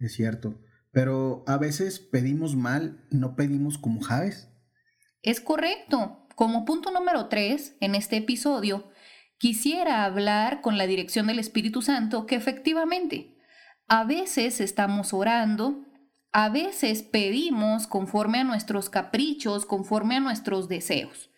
Es 0.00 0.14
cierto, 0.14 0.58
pero 0.90 1.44
a 1.46 1.58
veces 1.58 2.00
pedimos 2.00 2.56
mal 2.56 3.06
y 3.12 3.18
no 3.18 3.36
pedimos 3.36 3.78
como 3.78 4.00
Javes. 4.00 4.48
Es 5.22 5.40
correcto. 5.40 6.26
Como 6.34 6.64
punto 6.64 6.90
número 6.90 7.28
tres 7.28 7.76
en 7.78 7.94
este 7.94 8.16
episodio, 8.16 8.90
quisiera 9.38 10.04
hablar 10.04 10.60
con 10.60 10.76
la 10.76 10.88
dirección 10.88 11.28
del 11.28 11.38
Espíritu 11.38 11.82
Santo 11.82 12.26
que 12.26 12.34
efectivamente 12.34 13.38
a 13.86 14.02
veces 14.02 14.60
estamos 14.60 15.12
orando, 15.12 15.84
a 16.32 16.48
veces 16.48 17.02
pedimos 17.02 17.86
conforme 17.86 18.38
a 18.38 18.44
nuestros 18.44 18.88
caprichos, 18.88 19.66
conforme 19.66 20.16
a 20.16 20.20
nuestros 20.20 20.68
deseos. 20.68 21.30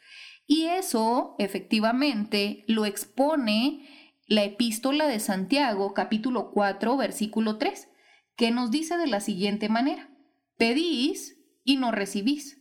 Y 0.47 0.65
eso 0.65 1.35
efectivamente 1.39 2.65
lo 2.69 2.85
expone 2.85 3.89
la 4.27 4.45
epístola 4.45 5.07
de 5.07 5.21
Santiago 5.21 5.95
capítulo 5.95 6.51
4 6.53 6.97
versículo 6.97 7.59
3, 7.59 7.89
que 8.37 8.51
nos 8.51 8.71
dice 8.71 8.97
de 8.97 9.07
la 9.07 9.21
siguiente 9.21 9.69
manera, 9.69 10.11
pedís 10.57 11.39
y 11.65 11.77
no 11.77 11.93
recibís, 11.93 12.59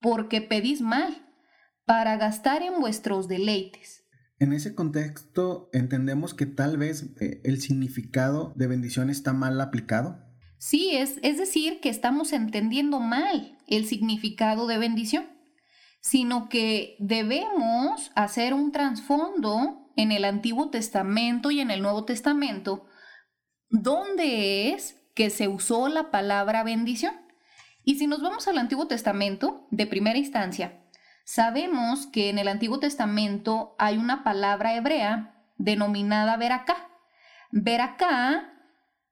porque 0.00 0.40
pedís 0.40 0.80
mal, 0.80 1.28
para 1.84 2.16
gastar 2.16 2.62
en 2.62 2.80
vuestros 2.80 3.28
deleites. 3.28 4.04
En 4.38 4.52
ese 4.52 4.74
contexto 4.74 5.68
entendemos 5.72 6.34
que 6.34 6.46
tal 6.46 6.76
vez 6.76 7.14
eh, 7.20 7.40
el 7.44 7.60
significado 7.60 8.52
de 8.56 8.66
bendición 8.66 9.10
está 9.10 9.32
mal 9.32 9.60
aplicado. 9.60 10.31
Sí, 10.62 10.94
es, 10.94 11.18
es 11.24 11.38
decir, 11.38 11.80
que 11.80 11.88
estamos 11.88 12.32
entendiendo 12.32 13.00
mal 13.00 13.58
el 13.66 13.84
significado 13.84 14.68
de 14.68 14.78
bendición, 14.78 15.26
sino 16.00 16.48
que 16.48 16.94
debemos 17.00 18.12
hacer 18.14 18.54
un 18.54 18.70
trasfondo 18.70 19.90
en 19.96 20.12
el 20.12 20.24
Antiguo 20.24 20.70
Testamento 20.70 21.50
y 21.50 21.58
en 21.58 21.72
el 21.72 21.82
Nuevo 21.82 22.04
Testamento, 22.04 22.86
donde 23.70 24.70
es 24.70 25.02
que 25.16 25.30
se 25.30 25.48
usó 25.48 25.88
la 25.88 26.12
palabra 26.12 26.62
bendición. 26.62 27.16
Y 27.82 27.98
si 27.98 28.06
nos 28.06 28.22
vamos 28.22 28.46
al 28.46 28.56
Antiguo 28.56 28.86
Testamento, 28.86 29.66
de 29.72 29.88
primera 29.88 30.16
instancia, 30.16 30.80
sabemos 31.24 32.06
que 32.06 32.30
en 32.30 32.38
el 32.38 32.46
Antiguo 32.46 32.78
Testamento 32.78 33.74
hay 33.80 33.96
una 33.98 34.22
palabra 34.22 34.76
hebrea 34.76 35.44
denominada 35.56 36.36
veracá. 36.36 36.88
Veracá 37.50 38.51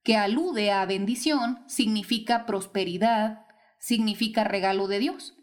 que 0.03 0.17
alude 0.17 0.71
a 0.71 0.85
bendición, 0.87 1.63
significa 1.67 2.47
prosperidad, 2.47 3.47
significa 3.79 4.45
regalo 4.45 4.89
de 4.89 4.99
Dios. 4.99 5.37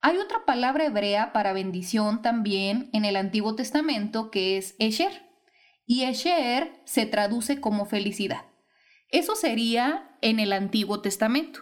Hay 0.00 0.18
otra 0.18 0.44
palabra 0.44 0.84
hebrea 0.84 1.32
para 1.32 1.54
bendición 1.54 2.20
también 2.20 2.90
en 2.92 3.04
el 3.04 3.16
Antiguo 3.16 3.54
Testamento 3.54 4.30
que 4.30 4.58
es 4.58 4.76
Esher. 4.78 5.22
Y 5.86 6.04
Esher 6.04 6.82
se 6.84 7.06
traduce 7.06 7.60
como 7.60 7.86
felicidad. 7.86 8.44
Eso 9.08 9.34
sería 9.34 10.16
en 10.20 10.40
el 10.40 10.52
Antiguo 10.52 11.00
Testamento. 11.00 11.60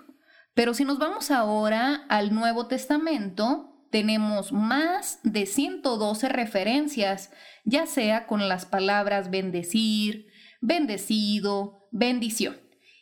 Pero 0.55 0.75
si 0.75 0.85
nos 0.85 0.99
vamos 0.99 1.31
ahora 1.31 2.05
al 2.09 2.35
Nuevo 2.35 2.67
Testamento, 2.67 3.87
tenemos 3.91 4.53
más 4.53 5.21
de 5.23 5.47
112 5.47 6.29
referencias, 6.29 7.31
ya 7.65 7.87
sea 7.87 8.27
con 8.27 8.49
las 8.49 8.67
palabras 8.67 9.31
bendecir, 9.31 10.27
bendecido, 10.61 11.82
bendición. 11.93 12.57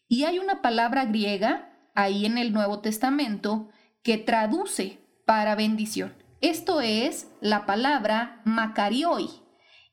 Y 0.08 0.24
hay 0.24 0.38
una 0.38 0.60
palabra 0.60 1.06
griega 1.06 1.72
ahí 1.94 2.26
en 2.26 2.36
el 2.36 2.52
Nuevo 2.52 2.80
Testamento 2.80 3.70
que 4.02 4.18
traduce 4.18 4.98
para 5.24 5.54
bendición. 5.54 6.14
Esto 6.40 6.80
es 6.80 7.28
la 7.40 7.64
palabra 7.64 8.42
macarioi. 8.44 9.28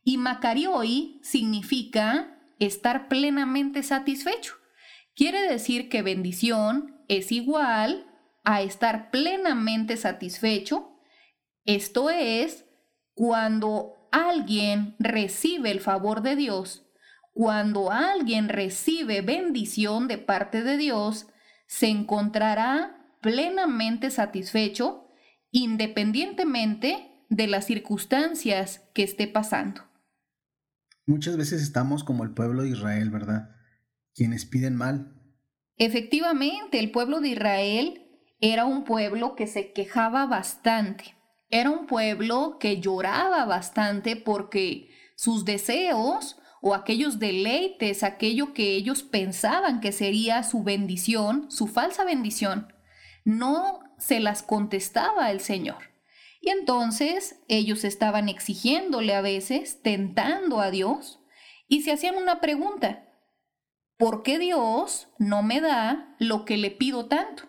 Y 0.04 0.18
macarioi 0.18 1.20
significa 1.22 2.40
estar 2.60 3.08
plenamente 3.08 3.84
satisfecho. 3.84 4.54
Quiere 5.16 5.42
decir 5.42 5.90
que 5.90 6.02
bendición 6.02 7.04
es 7.08 7.32
igual 7.32 8.06
a 8.44 8.62
estar 8.62 9.12
plenamente 9.12 9.98
satisfecho. 9.98 10.98
Esto 11.66 12.10
es 12.10 12.66
cuando 13.14 13.96
alguien 14.12 14.96
recibe 15.00 15.72
el 15.72 15.82
favor 15.82 16.22
de 16.22 16.36
Dios 16.36 16.87
cuando 17.38 17.92
alguien 17.92 18.50
recibe 18.50 19.22
bendición 19.22 20.08
de 20.08 20.18
parte 20.18 20.64
de 20.64 20.76
Dios, 20.76 21.28
se 21.68 21.86
encontrará 21.88 23.14
plenamente 23.22 24.10
satisfecho 24.10 25.08
independientemente 25.52 27.26
de 27.30 27.46
las 27.46 27.66
circunstancias 27.66 28.90
que 28.96 29.04
esté 29.04 29.28
pasando. 29.28 29.84
Muchas 31.06 31.38
veces 31.38 31.62
estamos 31.62 32.04
como 32.04 32.24
el 32.24 32.34
pueblo 32.34 32.64
de 32.64 32.70
Israel, 32.70 33.12
¿verdad? 33.12 33.52
Quienes 34.16 34.46
piden 34.46 34.76
mal. 34.76 35.14
Efectivamente, 35.76 36.80
el 36.80 36.90
pueblo 36.90 37.22
de 37.22 37.30
Israel 37.30 38.20
era 38.42 38.66
un 38.66 38.84
pueblo 38.84 39.36
que 39.36 39.46
se 39.46 39.74
quejaba 39.74 40.26
bastante. 40.26 41.16
Era 41.52 41.70
un 41.70 41.86
pueblo 41.86 42.58
que 42.60 42.82
lloraba 42.82 43.46
bastante 43.46 44.16
porque 44.16 44.90
sus 45.16 45.46
deseos 45.46 46.38
o 46.62 46.74
aquellos 46.74 47.20
deleites, 47.20 48.04
aquello 48.04 48.54
que 48.54 48.76
ellos 48.76 49.04
pensaban 49.04 49.80
que 49.80 49.92
sería 49.92 50.44
su 50.44 50.64
bendición, 50.64 51.52
su 51.52 51.68
falsa 51.68 52.04
bendición, 52.04 52.74
no 53.24 53.80
se 53.98 54.20
las 54.20 54.44
contestaba 54.44 55.32
el 55.32 55.40
Señor. 55.40 55.92
Y 56.42 56.50
entonces 56.50 57.42
ellos 57.48 57.84
estaban 57.84 58.30
exigiéndole 58.30 59.14
a 59.14 59.22
veces, 59.22 59.82
tentando 59.82 60.62
a 60.62 60.72
Dios, 60.72 61.20
y 61.68 61.82
se 61.82 61.92
hacían 61.92 62.16
una 62.16 62.40
pregunta, 62.40 63.10
¿por 63.98 64.24
qué 64.24 64.40
Dios 64.40 65.10
no 65.18 65.44
me 65.44 65.60
da 65.60 66.16
lo 66.20 66.46
que 66.46 66.58
le 66.58 66.72
pido 66.72 67.08
tanto? 67.08 67.44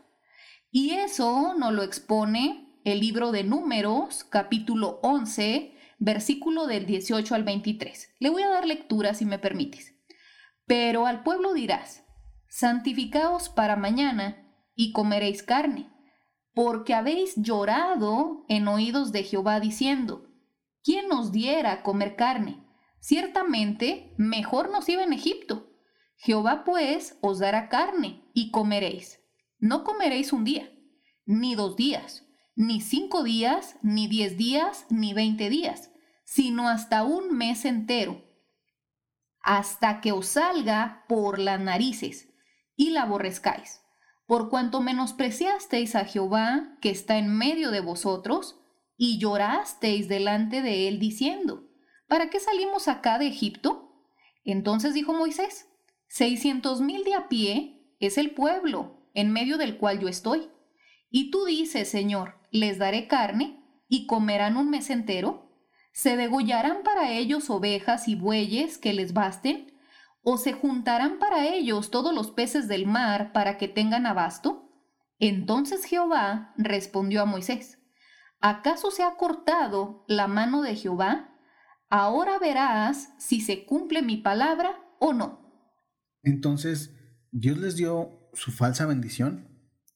Y 0.70 0.90
eso 0.90 1.54
nos 1.54 1.72
lo 1.72 1.82
expone 1.82 2.80
el 2.84 3.00
libro 3.00 3.32
de 3.32 3.44
Números, 3.44 4.24
capítulo 4.24 4.98
11, 5.02 5.77
versículo 5.98 6.66
del 6.66 6.86
18 6.86 7.34
al 7.34 7.44
23. 7.44 8.16
Le 8.18 8.30
voy 8.30 8.42
a 8.42 8.48
dar 8.48 8.66
lectura 8.66 9.14
si 9.14 9.24
me 9.24 9.38
permites. 9.38 9.94
Pero 10.66 11.06
al 11.06 11.22
pueblo 11.22 11.54
dirás, 11.54 12.04
santificaos 12.48 13.48
para 13.48 13.76
mañana 13.76 14.48
y 14.74 14.92
comeréis 14.92 15.42
carne, 15.42 15.90
porque 16.54 16.94
habéis 16.94 17.34
llorado 17.36 18.44
en 18.48 18.68
oídos 18.68 19.12
de 19.12 19.24
Jehová 19.24 19.60
diciendo, 19.60 20.28
¿quién 20.82 21.08
nos 21.08 21.32
diera 21.32 21.82
comer 21.82 22.16
carne? 22.16 22.64
Ciertamente 23.00 24.14
mejor 24.18 24.70
nos 24.70 24.88
iba 24.88 25.02
en 25.02 25.12
Egipto. 25.12 25.72
Jehová 26.16 26.64
pues 26.64 27.16
os 27.20 27.38
dará 27.38 27.68
carne 27.68 28.24
y 28.34 28.50
comeréis. 28.50 29.20
No 29.58 29.84
comeréis 29.84 30.32
un 30.32 30.44
día, 30.44 30.70
ni 31.24 31.54
dos 31.54 31.76
días, 31.76 32.27
ni 32.58 32.80
cinco 32.80 33.22
días, 33.22 33.76
ni 33.82 34.08
diez 34.08 34.36
días, 34.36 34.84
ni 34.90 35.14
veinte 35.14 35.48
días, 35.48 35.92
sino 36.24 36.68
hasta 36.68 37.04
un 37.04 37.36
mes 37.36 37.64
entero, 37.64 38.24
hasta 39.40 40.00
que 40.00 40.10
os 40.10 40.26
salga 40.26 41.04
por 41.06 41.38
las 41.38 41.60
narices 41.60 42.28
y 42.74 42.90
la 42.90 43.02
aborrezcáis, 43.02 43.80
por 44.26 44.50
cuanto 44.50 44.80
menospreciasteis 44.80 45.94
a 45.94 46.04
Jehová 46.04 46.76
que 46.80 46.90
está 46.90 47.16
en 47.18 47.28
medio 47.28 47.70
de 47.70 47.78
vosotros, 47.78 48.58
y 48.96 49.20
llorasteis 49.20 50.08
delante 50.08 50.60
de 50.60 50.88
él 50.88 50.98
diciendo, 50.98 51.70
¿para 52.08 52.28
qué 52.28 52.40
salimos 52.40 52.88
acá 52.88 53.20
de 53.20 53.28
Egipto? 53.28 54.04
Entonces 54.42 54.94
dijo 54.94 55.12
Moisés, 55.14 55.68
seiscientos 56.08 56.80
mil 56.80 57.04
de 57.04 57.14
a 57.14 57.28
pie 57.28 57.94
es 58.00 58.18
el 58.18 58.32
pueblo 58.32 59.08
en 59.14 59.30
medio 59.30 59.58
del 59.58 59.78
cual 59.78 60.00
yo 60.00 60.08
estoy. 60.08 60.50
Y 61.08 61.30
tú 61.30 61.44
dices, 61.44 61.88
Señor, 61.88 62.37
les 62.50 62.78
daré 62.78 63.06
carne 63.06 63.62
y 63.88 64.06
comerán 64.06 64.56
un 64.56 64.70
mes 64.70 64.90
entero. 64.90 65.50
¿Se 65.92 66.16
degollarán 66.16 66.82
para 66.84 67.12
ellos 67.12 67.50
ovejas 67.50 68.08
y 68.08 68.14
bueyes 68.14 68.78
que 68.78 68.92
les 68.92 69.12
basten? 69.12 69.78
¿O 70.22 70.36
se 70.36 70.52
juntarán 70.52 71.18
para 71.18 71.46
ellos 71.46 71.90
todos 71.90 72.14
los 72.14 72.30
peces 72.30 72.68
del 72.68 72.86
mar 72.86 73.32
para 73.32 73.56
que 73.56 73.68
tengan 73.68 74.06
abasto? 74.06 74.70
Entonces 75.18 75.84
Jehová 75.84 76.54
respondió 76.56 77.22
a 77.22 77.26
Moisés, 77.26 77.78
¿acaso 78.40 78.90
se 78.90 79.02
ha 79.02 79.16
cortado 79.16 80.04
la 80.06 80.28
mano 80.28 80.62
de 80.62 80.76
Jehová? 80.76 81.34
Ahora 81.90 82.38
verás 82.38 83.14
si 83.18 83.40
se 83.40 83.64
cumple 83.64 84.02
mi 84.02 84.18
palabra 84.18 84.78
o 85.00 85.12
no. 85.12 85.40
Entonces, 86.22 86.94
¿Dios 87.30 87.58
les 87.58 87.76
dio 87.76 88.30
su 88.32 88.52
falsa 88.52 88.86
bendición? 88.86 89.48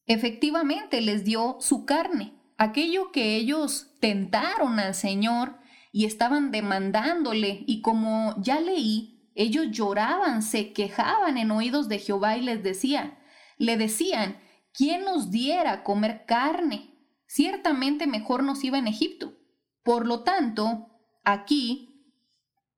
Efectivamente, 0.06 1.00
les 1.00 1.24
dio 1.24 1.56
su 1.60 1.84
carne, 1.84 2.34
aquello 2.56 3.12
que 3.12 3.36
ellos 3.36 3.88
tentaron 4.00 4.78
al 4.78 4.94
Señor 4.94 5.58
y 5.92 6.06
estaban 6.06 6.50
demandándole, 6.50 7.64
y 7.66 7.82
como 7.82 8.34
ya 8.42 8.60
leí, 8.60 9.30
ellos 9.34 9.66
lloraban, 9.70 10.42
se 10.42 10.72
quejaban 10.72 11.38
en 11.38 11.50
oídos 11.50 11.88
de 11.88 11.98
Jehová 11.98 12.36
y 12.36 12.42
les 12.42 12.62
decían, 12.62 13.18
le 13.58 13.76
decían, 13.76 14.38
¿quién 14.72 15.04
nos 15.04 15.30
diera 15.30 15.82
comer 15.84 16.24
carne? 16.26 16.94
Ciertamente 17.26 18.06
mejor 18.06 18.42
nos 18.42 18.62
iba 18.64 18.78
en 18.78 18.88
Egipto. 18.88 19.34
Por 19.82 20.06
lo 20.06 20.22
tanto, 20.22 20.88
aquí 21.24 22.06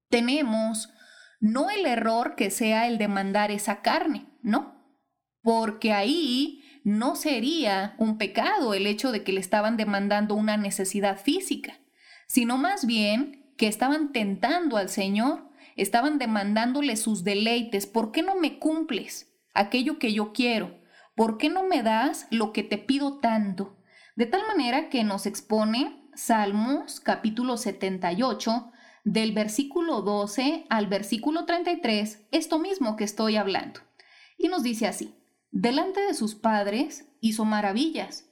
tenemos 0.09 0.91
no 1.41 1.71
el 1.71 1.87
error 1.87 2.37
que 2.37 2.51
sea 2.51 2.87
el 2.87 2.99
de 2.99 3.09
mandar 3.09 3.51
esa 3.51 3.83
carne, 3.83 4.27
no, 4.43 4.83
porque 5.43 5.93
ahí 5.93 6.64
no 6.85 7.17
sería 7.17 7.95
un 7.99 8.19
pecado 8.19 8.75
el 8.75 8.87
hecho 8.87 9.11
de 9.11 9.25
que 9.25 9.33
le 9.33 9.41
estaban 9.41 9.77
demandando 9.77 10.35
una 10.35 10.57
necesidad 10.57 11.19
física, 11.19 11.81
sino 12.29 12.59
más 12.59 12.87
bien 12.87 13.53
que 13.57 13.67
estaban 13.67 14.13
tentando 14.13 14.77
al 14.77 14.89
Señor 14.89 15.51
estaban 15.77 16.19
demandándole 16.19 16.97
sus 16.97 17.25
deleites. 17.25 17.87
¿Por 17.87 18.13
qué 18.13 18.23
no 18.23 18.37
me 18.37 18.59
cumples 18.59 19.33
aquello 19.55 19.99
que 19.99 20.13
yo 20.13 20.33
quiero? 20.33 20.79
¿Por 21.15 21.39
qué 21.39 21.49
no 21.49 21.65
me 21.65 21.83
das 21.83 22.27
lo 22.31 22.53
que 22.53 22.63
te 22.63 22.79
pido 22.79 23.19
tanto? 23.19 23.77
De 24.17 24.27
tal 24.27 24.47
manera 24.47 24.89
que 24.89 25.05
nos 25.05 25.27
expone 25.27 26.09
Salmos 26.15 27.01
capítulo 27.01 27.57
78, 27.57 28.71
del 29.05 29.33
versículo 29.33 30.03
12 30.03 30.67
al 30.71 30.87
versículo 30.87 31.45
33, 31.45 32.27
esto 32.31 32.59
mismo 32.59 32.97
que 32.97 33.05
estoy 33.05 33.37
hablando. 33.37 33.81
Y 34.39 34.49
nos 34.49 34.63
dice 34.63 34.87
así, 34.87 35.15
delante 35.55 36.01
de 36.01 36.15
sus 36.15 36.35
padres 36.35 37.09
hizo 37.21 37.45
maravillas. 37.45 38.29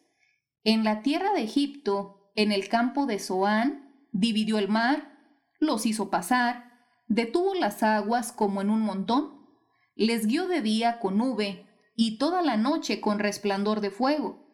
En 0.64 0.83
la 0.83 1.02
tierra 1.02 1.33
de 1.33 1.43
Egipto, 1.43 2.33
en 2.35 2.50
el 2.50 2.69
campo 2.69 3.07
de 3.07 3.21
Zoán, 3.21 4.09
dividió 4.11 4.59
el 4.59 4.67
mar, 4.69 5.21
los 5.61 5.87
hizo 5.87 6.11
pasar, 6.11 6.73
detuvo 7.07 7.55
las 7.55 7.85
aguas 7.85 8.33
como 8.33 8.61
en 8.61 8.71
un 8.71 8.81
montón, 8.81 9.47
les 9.95 10.26
guió 10.26 10.49
de 10.49 10.62
día 10.62 10.99
con 10.99 11.17
nube 11.17 11.64
y 11.95 12.19
toda 12.19 12.43
la 12.43 12.57
noche 12.57 13.00
con 13.00 13.21
resplandor 13.21 13.81
de 13.81 13.93
fuego, 13.93 14.49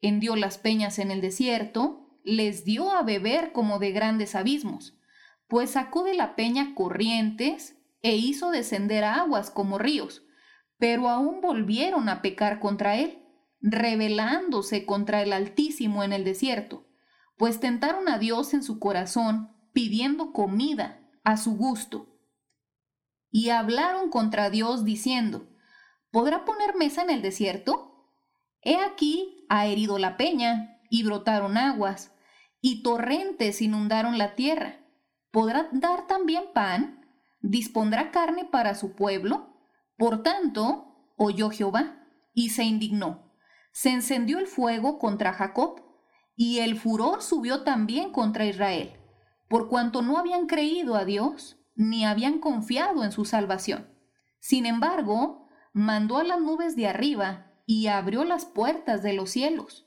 hendió 0.00 0.34
las 0.34 0.56
peñas 0.56 0.98
en 0.98 1.10
el 1.10 1.20
desierto, 1.20 2.08
les 2.24 2.64
dio 2.64 2.90
a 2.92 3.02
beber 3.02 3.52
como 3.52 3.78
de 3.78 3.92
grandes 3.92 4.34
abismos, 4.34 4.98
pues 5.46 5.72
sacó 5.72 6.04
de 6.04 6.14
la 6.14 6.36
peña 6.36 6.74
corrientes 6.74 7.76
e 8.00 8.16
hizo 8.16 8.50
descender 8.50 9.04
aguas 9.04 9.50
como 9.50 9.76
ríos, 9.78 10.23
pero 10.78 11.08
aún 11.08 11.40
volvieron 11.40 12.08
a 12.08 12.22
pecar 12.22 12.60
contra 12.60 12.96
él, 12.96 13.22
rebelándose 13.60 14.84
contra 14.84 15.22
el 15.22 15.32
Altísimo 15.32 16.04
en 16.04 16.12
el 16.12 16.24
desierto, 16.24 16.86
pues 17.36 17.60
tentaron 17.60 18.08
a 18.08 18.18
Dios 18.18 18.54
en 18.54 18.62
su 18.62 18.78
corazón, 18.78 19.50
pidiendo 19.72 20.32
comida 20.32 21.00
a 21.24 21.36
su 21.36 21.56
gusto. 21.56 22.18
Y 23.30 23.50
hablaron 23.50 24.10
contra 24.10 24.50
Dios 24.50 24.84
diciendo, 24.84 25.48
¿podrá 26.10 26.44
poner 26.44 26.76
mesa 26.76 27.02
en 27.02 27.10
el 27.10 27.22
desierto? 27.22 28.12
He 28.60 28.76
aquí 28.76 29.46
ha 29.48 29.66
herido 29.66 29.98
la 29.98 30.16
peña, 30.16 30.74
y 30.90 31.02
brotaron 31.02 31.56
aguas, 31.56 32.12
y 32.60 32.82
torrentes 32.82 33.60
inundaron 33.60 34.16
la 34.16 34.36
tierra. 34.36 34.78
¿Podrá 35.32 35.68
dar 35.72 36.06
también 36.06 36.44
pan? 36.54 37.04
¿Dispondrá 37.40 38.12
carne 38.12 38.44
para 38.44 38.74
su 38.74 38.94
pueblo? 38.94 39.53
Por 39.96 40.22
tanto, 40.22 41.12
oyó 41.16 41.50
Jehová, 41.50 42.06
y 42.32 42.50
se 42.50 42.64
indignó. 42.64 43.32
Se 43.72 43.90
encendió 43.90 44.38
el 44.38 44.46
fuego 44.46 44.98
contra 44.98 45.32
Jacob, 45.32 45.82
y 46.36 46.58
el 46.58 46.76
furor 46.76 47.22
subió 47.22 47.62
también 47.62 48.10
contra 48.10 48.44
Israel 48.44 48.98
por 49.48 49.68
cuanto 49.68 50.02
no 50.02 50.18
habían 50.18 50.46
creído 50.46 50.96
a 50.96 51.04
Dios 51.04 51.58
ni 51.76 52.04
habían 52.04 52.38
confiado 52.40 53.04
en 53.04 53.12
su 53.12 53.24
salvación. 53.24 53.88
Sin 54.40 54.66
embargo, 54.66 55.48
mandó 55.72 56.18
a 56.18 56.24
las 56.24 56.40
nubes 56.40 56.76
de 56.76 56.88
arriba 56.88 57.52
y 57.66 57.86
abrió 57.86 58.24
las 58.24 58.44
puertas 58.44 59.02
de 59.02 59.12
los 59.12 59.30
cielos, 59.30 59.86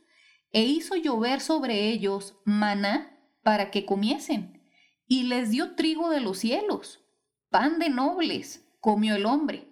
e 0.51 0.63
hizo 0.63 0.95
llover 0.95 1.41
sobre 1.41 1.89
ellos 1.89 2.37
maná 2.45 3.19
para 3.43 3.69
que 3.69 3.85
comiesen, 3.85 4.63
y 5.05 5.23
les 5.23 5.51
dio 5.51 5.75
trigo 5.75 6.09
de 6.09 6.21
los 6.21 6.39
cielos, 6.39 7.05
pan 7.49 7.77
de 7.77 7.89
nobles, 7.89 8.67
comió 8.79 9.15
el 9.15 9.25
hombre, 9.25 9.66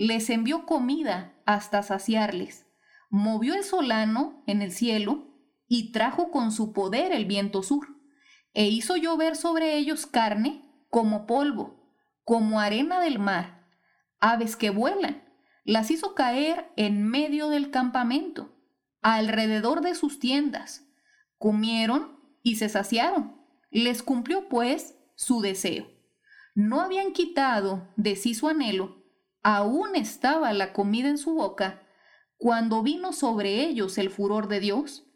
les 0.00 0.30
envió 0.30 0.64
comida 0.64 1.34
hasta 1.44 1.82
saciarles, 1.82 2.64
movió 3.10 3.52
el 3.52 3.64
solano 3.64 4.42
en 4.46 4.62
el 4.62 4.72
cielo, 4.72 5.26
y 5.68 5.92
trajo 5.92 6.30
con 6.30 6.52
su 6.52 6.72
poder 6.72 7.12
el 7.12 7.26
viento 7.26 7.62
sur 7.62 7.86
e 8.54 8.66
hizo 8.66 8.96
llover 8.96 9.36
sobre 9.36 9.76
ellos 9.76 10.06
carne 10.06 10.64
como 10.88 11.26
polvo, 11.26 11.92
como 12.24 12.60
arena 12.60 12.98
del 12.98 13.18
mar, 13.18 13.68
aves 14.20 14.56
que 14.56 14.70
vuelan, 14.70 15.22
las 15.64 15.90
hizo 15.90 16.14
caer 16.14 16.72
en 16.76 17.06
medio 17.06 17.50
del 17.50 17.70
campamento, 17.70 18.56
alrededor 19.02 19.82
de 19.82 19.94
sus 19.94 20.18
tiendas. 20.18 20.88
Comieron 21.36 22.18
y 22.42 22.56
se 22.56 22.70
saciaron. 22.70 23.38
Les 23.70 24.02
cumplió 24.02 24.48
pues 24.48 24.96
su 25.14 25.42
deseo. 25.42 25.88
No 26.54 26.80
habían 26.80 27.12
quitado 27.12 27.92
de 27.96 28.16
sí 28.16 28.32
su 28.34 28.48
anhelo, 28.48 28.99
aún 29.42 29.96
estaba 29.96 30.52
la 30.52 30.72
comida 30.72 31.08
en 31.08 31.18
su 31.18 31.34
boca, 31.34 31.82
cuando 32.36 32.82
vino 32.82 33.12
sobre 33.12 33.64
ellos 33.64 33.98
el 33.98 34.10
furor 34.10 34.48
de 34.48 34.60
Dios, 34.60 35.06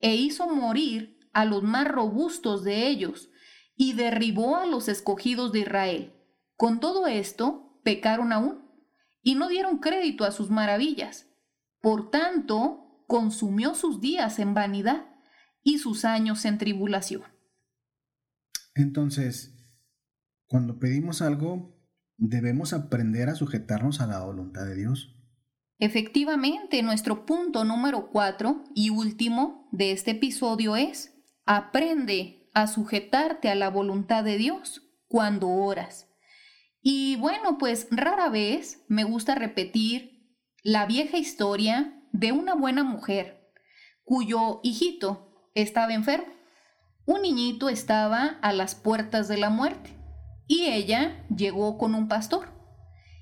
e 0.00 0.14
hizo 0.14 0.48
morir 0.48 1.18
a 1.32 1.44
los 1.44 1.62
más 1.62 1.86
robustos 1.86 2.64
de 2.64 2.88
ellos 2.88 3.30
y 3.76 3.92
derribó 3.92 4.56
a 4.56 4.66
los 4.66 4.88
escogidos 4.88 5.52
de 5.52 5.60
Israel. 5.60 6.14
Con 6.56 6.80
todo 6.80 7.06
esto, 7.06 7.80
pecaron 7.82 8.32
aún 8.32 8.70
y 9.22 9.34
no 9.34 9.48
dieron 9.48 9.78
crédito 9.78 10.24
a 10.24 10.32
sus 10.32 10.50
maravillas. 10.50 11.26
Por 11.80 12.10
tanto, 12.10 13.04
consumió 13.06 13.74
sus 13.74 14.00
días 14.00 14.38
en 14.38 14.54
vanidad 14.54 15.06
y 15.62 15.78
sus 15.78 16.04
años 16.04 16.44
en 16.44 16.58
tribulación. 16.58 17.22
Entonces, 18.74 19.54
cuando 20.46 20.78
pedimos 20.78 21.22
algo, 21.22 21.79
debemos 22.20 22.74
aprender 22.74 23.30
a 23.30 23.34
sujetarnos 23.34 24.00
a 24.00 24.06
la 24.06 24.20
voluntad 24.20 24.66
de 24.66 24.76
Dios. 24.76 25.16
Efectivamente, 25.78 26.82
nuestro 26.82 27.24
punto 27.24 27.64
número 27.64 28.10
cuatro 28.10 28.62
y 28.74 28.90
último 28.90 29.68
de 29.72 29.92
este 29.92 30.12
episodio 30.12 30.76
es 30.76 31.16
Aprende 31.46 32.50
a 32.52 32.66
sujetarte 32.66 33.48
a 33.48 33.54
la 33.54 33.70
voluntad 33.70 34.22
de 34.22 34.36
Dios 34.36 34.82
cuando 35.08 35.48
oras. 35.48 36.08
Y 36.82 37.16
bueno, 37.16 37.56
pues 37.58 37.88
rara 37.90 38.28
vez 38.28 38.84
me 38.88 39.04
gusta 39.04 39.34
repetir 39.34 40.36
la 40.62 40.86
vieja 40.86 41.16
historia 41.16 42.04
de 42.12 42.32
una 42.32 42.54
buena 42.54 42.84
mujer 42.84 43.50
cuyo 44.04 44.60
hijito 44.62 45.50
estaba 45.54 45.94
enfermo. 45.94 46.32
Un 47.06 47.22
niñito 47.22 47.68
estaba 47.68 48.38
a 48.42 48.52
las 48.52 48.74
puertas 48.74 49.26
de 49.28 49.38
la 49.38 49.48
muerte 49.50 49.99
y 50.50 50.66
ella 50.66 51.24
llegó 51.28 51.78
con 51.78 51.94
un 51.94 52.08
pastor 52.08 52.48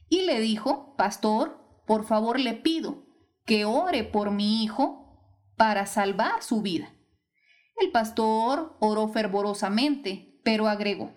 y 0.09 0.23
le 0.23 0.41
dijo, 0.41 0.97
pastor, 0.97 1.63
por 1.87 2.07
favor 2.07 2.41
le 2.41 2.55
pido 2.55 3.05
que 3.45 3.67
ore 3.67 4.03
por 4.03 4.31
mi 4.31 4.65
hijo 4.65 5.45
para 5.55 5.85
salvar 5.85 6.43
su 6.43 6.63
vida. 6.63 6.91
El 7.77 7.91
pastor 7.91 8.79
oró 8.81 9.09
fervorosamente, 9.09 10.41
pero 10.43 10.69
agregó, 10.69 11.13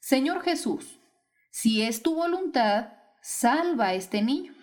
Señor 0.00 0.40
Jesús, 0.40 0.98
si 1.50 1.82
es 1.82 2.02
tu 2.02 2.14
voluntad, 2.14 2.94
salva 3.20 3.88
a 3.88 3.94
este 3.94 4.22
niño. 4.22 4.54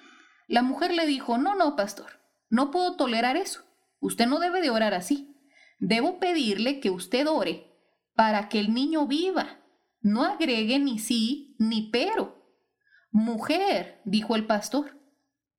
La 0.47 0.63
mujer 0.63 0.95
le 0.95 1.05
dijo, 1.05 1.37
no, 1.37 1.53
no, 1.53 1.75
pastor, 1.75 2.19
No 2.49 2.71
puedo 2.71 2.95
tolerar 2.95 3.37
eso. 3.37 3.61
Usted 3.99 4.25
no 4.25 4.39
debe 4.39 4.61
de 4.61 4.71
orar 4.71 4.95
así. 4.95 5.37
Debo 5.77 6.17
pedirle 6.17 6.79
que 6.79 6.89
usted 6.89 7.27
ore 7.27 7.71
para 8.15 8.49
que 8.49 8.59
el 8.59 8.73
niño 8.73 9.05
viva. 9.05 9.59
No 10.07 10.23
agregue 10.23 10.79
ni 10.79 10.99
sí 10.99 11.57
ni 11.59 11.89
pero. 11.91 12.41
Mujer, 13.11 14.01
dijo 14.05 14.37
el 14.37 14.45
pastor, 14.45 14.97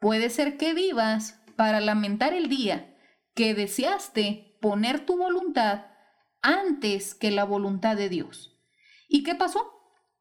puede 0.00 0.30
ser 0.30 0.56
que 0.56 0.72
vivas 0.72 1.38
para 1.54 1.80
lamentar 1.80 2.32
el 2.32 2.48
día 2.48 2.96
que 3.34 3.52
deseaste 3.52 4.56
poner 4.62 5.04
tu 5.04 5.18
voluntad 5.18 5.84
antes 6.40 7.14
que 7.14 7.30
la 7.30 7.44
voluntad 7.44 7.94
de 7.94 8.08
Dios. 8.08 8.58
¿Y 9.06 9.22
qué 9.22 9.34
pasó? 9.34 9.70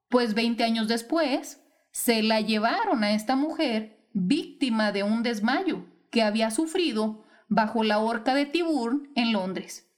Pues 0.09 0.33
20 0.33 0.61
años 0.61 0.89
después, 0.89 1.63
se 1.91 2.21
la 2.21 2.41
llevaron 2.41 3.05
a 3.05 3.13
esta 3.13 3.37
mujer 3.37 4.09
víctima 4.11 4.91
de 4.91 5.03
un 5.03 5.23
desmayo 5.23 5.85
que 6.11 6.21
había 6.21 6.51
sufrido 6.51 7.23
bajo 7.47 7.81
la 7.81 7.99
horca 7.99 8.35
de 8.35 8.45
Tiburn 8.45 9.09
en 9.15 9.31
Londres, 9.31 9.89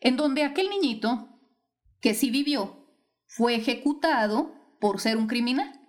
en 0.00 0.16
donde 0.16 0.42
aquel 0.42 0.70
niñito, 0.70 1.38
que 2.00 2.14
sí 2.14 2.30
vivió, 2.30 2.83
fue 3.36 3.56
ejecutado 3.56 4.54
por 4.78 5.00
ser 5.00 5.16
un 5.16 5.26
criminal. 5.26 5.80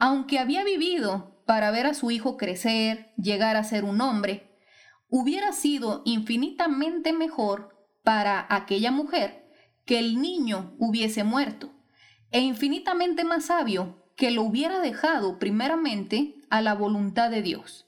Aunque 0.00 0.40
había 0.40 0.64
vivido 0.64 1.40
para 1.46 1.70
ver 1.70 1.86
a 1.86 1.94
su 1.94 2.10
hijo 2.10 2.36
crecer, 2.36 3.12
llegar 3.16 3.54
a 3.54 3.62
ser 3.62 3.84
un 3.84 4.00
hombre, 4.00 4.58
hubiera 5.08 5.52
sido 5.52 6.02
infinitamente 6.04 7.12
mejor 7.12 7.86
para 8.02 8.48
aquella 8.50 8.90
mujer 8.90 9.48
que 9.84 10.00
el 10.00 10.20
niño 10.20 10.74
hubiese 10.80 11.22
muerto, 11.22 11.72
e 12.32 12.40
infinitamente 12.40 13.22
más 13.22 13.44
sabio 13.44 14.04
que 14.16 14.32
lo 14.32 14.42
hubiera 14.42 14.80
dejado 14.80 15.38
primeramente 15.38 16.34
a 16.50 16.62
la 16.62 16.74
voluntad 16.74 17.30
de 17.30 17.42
Dios. 17.42 17.86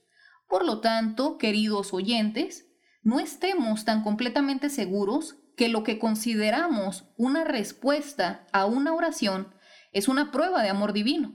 Por 0.48 0.64
lo 0.64 0.80
tanto, 0.80 1.36
queridos 1.36 1.92
oyentes, 1.92 2.68
no 3.02 3.18
estemos 3.18 3.84
tan 3.84 4.04
completamente 4.04 4.70
seguros 4.70 5.34
que 5.56 5.68
lo 5.68 5.84
que 5.84 5.98
consideramos 5.98 7.04
una 7.16 7.44
respuesta 7.44 8.46
a 8.52 8.66
una 8.66 8.92
oración 8.92 9.54
es 9.92 10.08
una 10.08 10.30
prueba 10.30 10.62
de 10.62 10.68
amor 10.68 10.92
divino. 10.92 11.34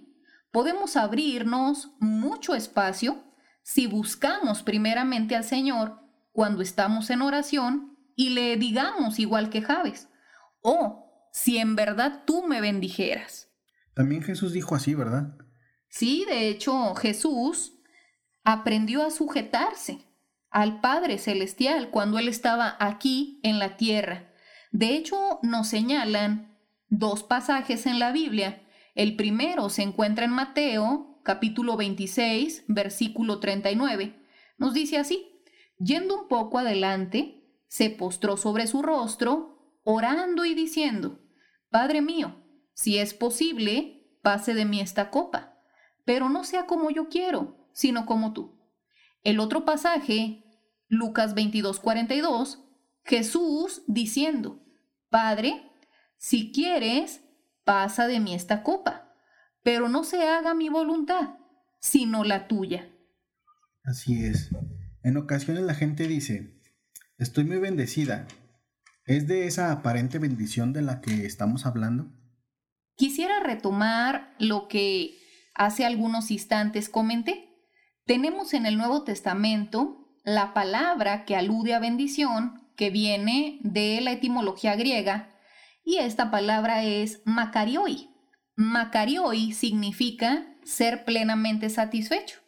Podemos 0.51 0.97
abrirnos 0.97 1.91
mucho 1.99 2.55
espacio 2.55 3.23
si 3.61 3.87
buscamos 3.87 4.63
primeramente 4.63 5.35
al 5.35 5.43
Señor 5.43 6.01
cuando 6.31 6.61
estamos 6.61 7.09
en 7.09 7.21
oración 7.21 7.97
y 8.15 8.31
le 8.31 8.57
digamos 8.57 9.19
igual 9.19 9.49
que 9.49 9.61
Javes, 9.61 10.09
oh, 10.61 11.29
si 11.31 11.57
en 11.57 11.75
verdad 11.75 12.23
tú 12.25 12.45
me 12.45 12.61
bendijeras. 12.61 13.49
También 13.93 14.23
Jesús 14.23 14.53
dijo 14.53 14.75
así, 14.75 14.95
¿verdad? 14.95 15.35
Sí, 15.87 16.25
de 16.27 16.49
hecho 16.49 16.95
Jesús 16.95 17.79
aprendió 18.43 19.05
a 19.05 19.11
sujetarse 19.11 20.08
al 20.51 20.81
Padre 20.81 21.17
Celestial 21.17 21.89
cuando 21.89 22.19
Él 22.19 22.27
estaba 22.27 22.75
aquí 22.79 23.39
en 23.43 23.59
la 23.59 23.77
tierra. 23.77 24.33
De 24.71 24.95
hecho, 24.95 25.39
nos 25.43 25.67
señalan 25.67 26.57
dos 26.89 27.23
pasajes 27.23 27.85
en 27.85 27.99
la 27.99 28.11
Biblia. 28.11 28.63
El 28.95 29.15
primero 29.15 29.69
se 29.69 29.83
encuentra 29.83 30.25
en 30.25 30.31
Mateo, 30.31 31.21
capítulo 31.23 31.77
26, 31.77 32.65
versículo 32.67 33.39
39. 33.39 34.19
Nos 34.57 34.73
dice 34.73 34.97
así, 34.97 35.43
yendo 35.77 36.21
un 36.21 36.27
poco 36.27 36.59
adelante, 36.59 37.39
se 37.67 37.89
postró 37.89 38.37
sobre 38.37 38.67
su 38.67 38.81
rostro, 38.81 39.77
orando 39.83 40.45
y 40.45 40.53
diciendo, 40.53 41.19
Padre 41.69 42.01
mío, 42.01 42.43
si 42.73 42.97
es 42.97 43.13
posible, 43.13 44.17
pase 44.21 44.53
de 44.53 44.65
mí 44.65 44.81
esta 44.81 45.11
copa, 45.11 45.59
pero 46.05 46.29
no 46.29 46.43
sea 46.43 46.65
como 46.65 46.89
yo 46.89 47.09
quiero, 47.09 47.69
sino 47.73 48.05
como 48.05 48.33
tú. 48.33 48.58
El 49.23 49.39
otro 49.39 49.65
pasaje, 49.65 50.43
Lucas 50.87 51.33
22, 51.33 51.79
42, 51.79 52.63
Jesús 53.03 53.83
diciendo, 53.87 54.63
Padre, 55.09 55.71
si 56.17 56.51
quieres, 56.51 57.21
pasa 57.63 58.07
de 58.07 58.19
mí 58.19 58.33
esta 58.33 58.63
copa, 58.63 59.13
pero 59.63 59.89
no 59.89 60.03
se 60.03 60.27
haga 60.27 60.53
mi 60.53 60.69
voluntad, 60.69 61.37
sino 61.79 62.23
la 62.23 62.47
tuya. 62.47 62.89
Así 63.83 64.25
es. 64.25 64.49
En 65.03 65.17
ocasiones 65.17 65.63
la 65.63 65.73
gente 65.73 66.07
dice, 66.07 66.59
estoy 67.17 67.45
muy 67.45 67.57
bendecida. 67.57 68.27
¿Es 69.05 69.27
de 69.27 69.47
esa 69.47 69.71
aparente 69.71 70.19
bendición 70.19 70.73
de 70.73 70.83
la 70.83 71.01
que 71.01 71.25
estamos 71.25 71.65
hablando? 71.65 72.11
Quisiera 72.95 73.39
retomar 73.39 74.35
lo 74.39 74.67
que 74.67 75.17
hace 75.55 75.85
algunos 75.85 76.31
instantes 76.31 76.89
comenté. 76.89 77.48
Tenemos 78.09 78.55
en 78.55 78.65
el 78.65 78.75
Nuevo 78.75 79.03
Testamento 79.03 80.09
la 80.23 80.55
palabra 80.55 81.25
que 81.25 81.35
alude 81.35 81.75
a 81.75 81.79
bendición, 81.79 82.67
que 82.75 82.89
viene 82.89 83.59
de 83.61 84.01
la 84.01 84.13
etimología 84.13 84.75
griega, 84.75 85.29
y 85.85 85.97
esta 85.97 86.31
palabra 86.31 86.83
es 86.83 87.21
makarioi. 87.25 88.09
Makarioi 88.55 89.51
significa 89.51 90.47
ser 90.63 91.05
plenamente 91.05 91.69
satisfecho. 91.69 92.39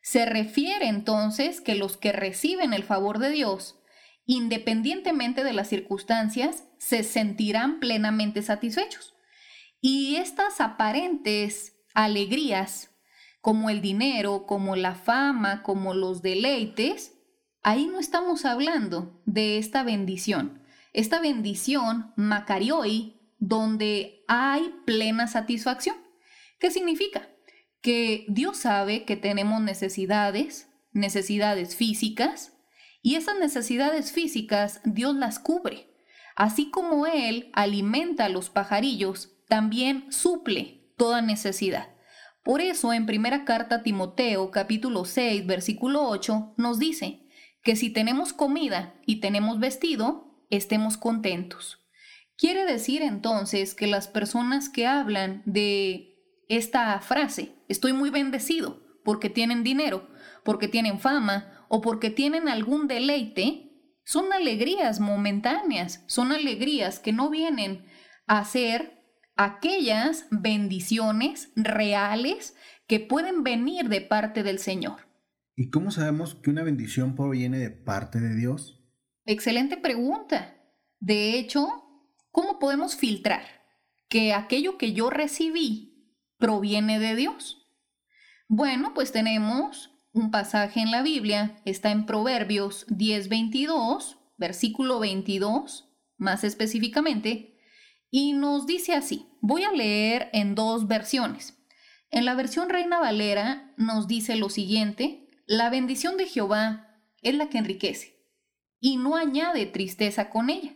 Se 0.00 0.26
refiere 0.26 0.86
entonces 0.86 1.60
que 1.60 1.74
los 1.74 1.96
que 1.96 2.12
reciben 2.12 2.72
el 2.72 2.84
favor 2.84 3.18
de 3.18 3.30
Dios, 3.30 3.80
independientemente 4.26 5.42
de 5.42 5.54
las 5.54 5.66
circunstancias, 5.66 6.68
se 6.78 7.02
sentirán 7.02 7.80
plenamente 7.80 8.42
satisfechos. 8.42 9.16
Y 9.80 10.14
estas 10.18 10.60
aparentes 10.60 11.74
alegrías, 11.94 12.89
como 13.40 13.70
el 13.70 13.80
dinero, 13.80 14.46
como 14.46 14.76
la 14.76 14.94
fama, 14.94 15.62
como 15.62 15.94
los 15.94 16.22
deleites, 16.22 17.14
ahí 17.62 17.86
no 17.86 17.98
estamos 17.98 18.44
hablando 18.44 19.22
de 19.24 19.58
esta 19.58 19.82
bendición. 19.82 20.62
Esta 20.92 21.20
bendición, 21.20 22.12
Macarioi, 22.16 23.20
donde 23.38 24.24
hay 24.28 24.74
plena 24.84 25.26
satisfacción. 25.26 25.96
¿Qué 26.58 26.70
significa? 26.70 27.28
Que 27.80 28.26
Dios 28.28 28.58
sabe 28.58 29.04
que 29.04 29.16
tenemos 29.16 29.62
necesidades, 29.62 30.68
necesidades 30.92 31.74
físicas, 31.74 32.52
y 33.02 33.14
esas 33.14 33.38
necesidades 33.38 34.12
físicas 34.12 34.80
Dios 34.84 35.16
las 35.16 35.38
cubre. 35.38 35.90
Así 36.36 36.70
como 36.70 37.06
Él 37.06 37.50
alimenta 37.54 38.26
a 38.26 38.28
los 38.28 38.50
pajarillos, 38.50 39.32
también 39.48 40.12
suple 40.12 40.92
toda 40.98 41.22
necesidad. 41.22 41.88
Por 42.42 42.62
eso 42.62 42.92
en 42.92 43.04
primera 43.04 43.44
carta 43.44 43.76
a 43.76 43.82
Timoteo 43.82 44.50
capítulo 44.50 45.04
6 45.04 45.46
versículo 45.46 46.08
8 46.08 46.54
nos 46.56 46.78
dice 46.78 47.26
que 47.62 47.76
si 47.76 47.90
tenemos 47.90 48.32
comida 48.32 48.94
y 49.04 49.20
tenemos 49.20 49.60
vestido, 49.60 50.44
estemos 50.48 50.96
contentos. 50.96 51.78
Quiere 52.38 52.64
decir 52.64 53.02
entonces 53.02 53.74
que 53.74 53.86
las 53.86 54.08
personas 54.08 54.70
que 54.70 54.86
hablan 54.86 55.42
de 55.44 56.16
esta 56.48 56.98
frase, 57.00 57.52
estoy 57.68 57.92
muy 57.92 58.08
bendecido 58.08 58.82
porque 59.04 59.28
tienen 59.28 59.62
dinero, 59.62 60.08
porque 60.42 60.66
tienen 60.66 60.98
fama 60.98 61.66
o 61.68 61.82
porque 61.82 62.08
tienen 62.08 62.48
algún 62.48 62.88
deleite, 62.88 63.70
son 64.04 64.32
alegrías 64.32 64.98
momentáneas, 64.98 66.02
son 66.06 66.32
alegrías 66.32 66.98
que 66.98 67.12
no 67.12 67.28
vienen 67.28 67.84
a 68.26 68.42
ser 68.46 68.99
aquellas 69.40 70.26
bendiciones 70.30 71.50
reales 71.56 72.54
que 72.86 73.00
pueden 73.00 73.42
venir 73.42 73.88
de 73.88 74.02
parte 74.02 74.42
del 74.42 74.58
Señor. 74.58 75.08
¿Y 75.56 75.70
cómo 75.70 75.90
sabemos 75.90 76.34
que 76.34 76.50
una 76.50 76.62
bendición 76.62 77.14
proviene 77.14 77.56
de 77.56 77.70
parte 77.70 78.20
de 78.20 78.34
Dios? 78.36 78.84
Excelente 79.24 79.78
pregunta. 79.78 80.56
De 80.98 81.38
hecho, 81.38 81.66
¿cómo 82.30 82.58
podemos 82.58 82.96
filtrar 82.96 83.40
que 84.10 84.34
aquello 84.34 84.76
que 84.76 84.92
yo 84.92 85.08
recibí 85.08 86.14
proviene 86.36 86.98
de 86.98 87.14
Dios? 87.16 87.66
Bueno, 88.46 88.92
pues 88.92 89.10
tenemos 89.10 89.90
un 90.12 90.30
pasaje 90.30 90.80
en 90.80 90.90
la 90.90 91.00
Biblia, 91.02 91.62
está 91.64 91.92
en 91.92 92.04
Proverbios 92.04 92.86
10:22, 92.88 94.18
versículo 94.36 95.00
22, 95.00 95.88
más 96.18 96.44
específicamente, 96.44 97.49
y 98.10 98.32
nos 98.32 98.66
dice 98.66 98.94
así, 98.94 99.28
voy 99.40 99.64
a 99.64 99.72
leer 99.72 100.30
en 100.32 100.54
dos 100.54 100.88
versiones. 100.88 101.56
En 102.10 102.24
la 102.24 102.34
versión 102.34 102.68
Reina 102.68 102.98
Valera 102.98 103.72
nos 103.76 104.08
dice 104.08 104.36
lo 104.36 104.50
siguiente, 104.50 105.28
la 105.46 105.70
bendición 105.70 106.16
de 106.16 106.26
Jehová 106.26 107.00
es 107.22 107.34
la 107.34 107.48
que 107.48 107.58
enriquece 107.58 108.20
y 108.80 108.96
no 108.96 109.16
añade 109.16 109.66
tristeza 109.66 110.30
con 110.30 110.50
ella. 110.50 110.74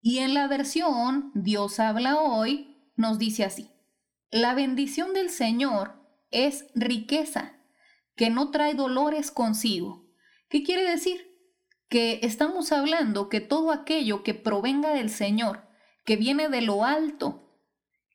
Y 0.00 0.18
en 0.18 0.34
la 0.34 0.48
versión 0.48 1.30
Dios 1.34 1.78
habla 1.78 2.20
hoy 2.20 2.90
nos 2.96 3.18
dice 3.18 3.44
así, 3.44 3.70
la 4.30 4.54
bendición 4.54 5.14
del 5.14 5.30
Señor 5.30 6.02
es 6.30 6.66
riqueza 6.74 7.54
que 8.16 8.30
no 8.30 8.50
trae 8.50 8.74
dolores 8.74 9.30
consigo. 9.30 10.10
¿Qué 10.48 10.62
quiere 10.62 10.88
decir? 10.88 11.38
Que 11.88 12.20
estamos 12.22 12.72
hablando 12.72 13.28
que 13.28 13.40
todo 13.40 13.70
aquello 13.70 14.22
que 14.22 14.34
provenga 14.34 14.92
del 14.94 15.10
Señor, 15.10 15.68
que 16.04 16.16
viene 16.16 16.48
de 16.48 16.62
lo 16.62 16.84
alto, 16.84 17.42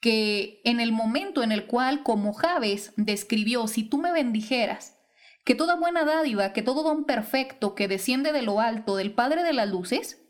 que 0.01 0.61
en 0.63 0.79
el 0.79 0.91
momento 0.91 1.43
en 1.43 1.51
el 1.51 1.65
cual, 1.65 2.03
como 2.03 2.33
Javes 2.33 2.93
describió, 2.97 3.67
si 3.67 3.83
tú 3.83 3.97
me 3.97 4.11
bendijeras, 4.11 4.97
que 5.43 5.55
toda 5.55 5.75
buena 5.75 6.03
dádiva, 6.03 6.53
que 6.53 6.61
todo 6.61 6.83
don 6.83 7.05
perfecto 7.05 7.73
que 7.73 7.87
desciende 7.87 8.33
de 8.33 8.41
lo 8.41 8.59
alto 8.59 8.95
del 8.97 9.13
Padre 9.13 9.43
de 9.43 9.53
las 9.53 9.69
Luces, 9.69 10.21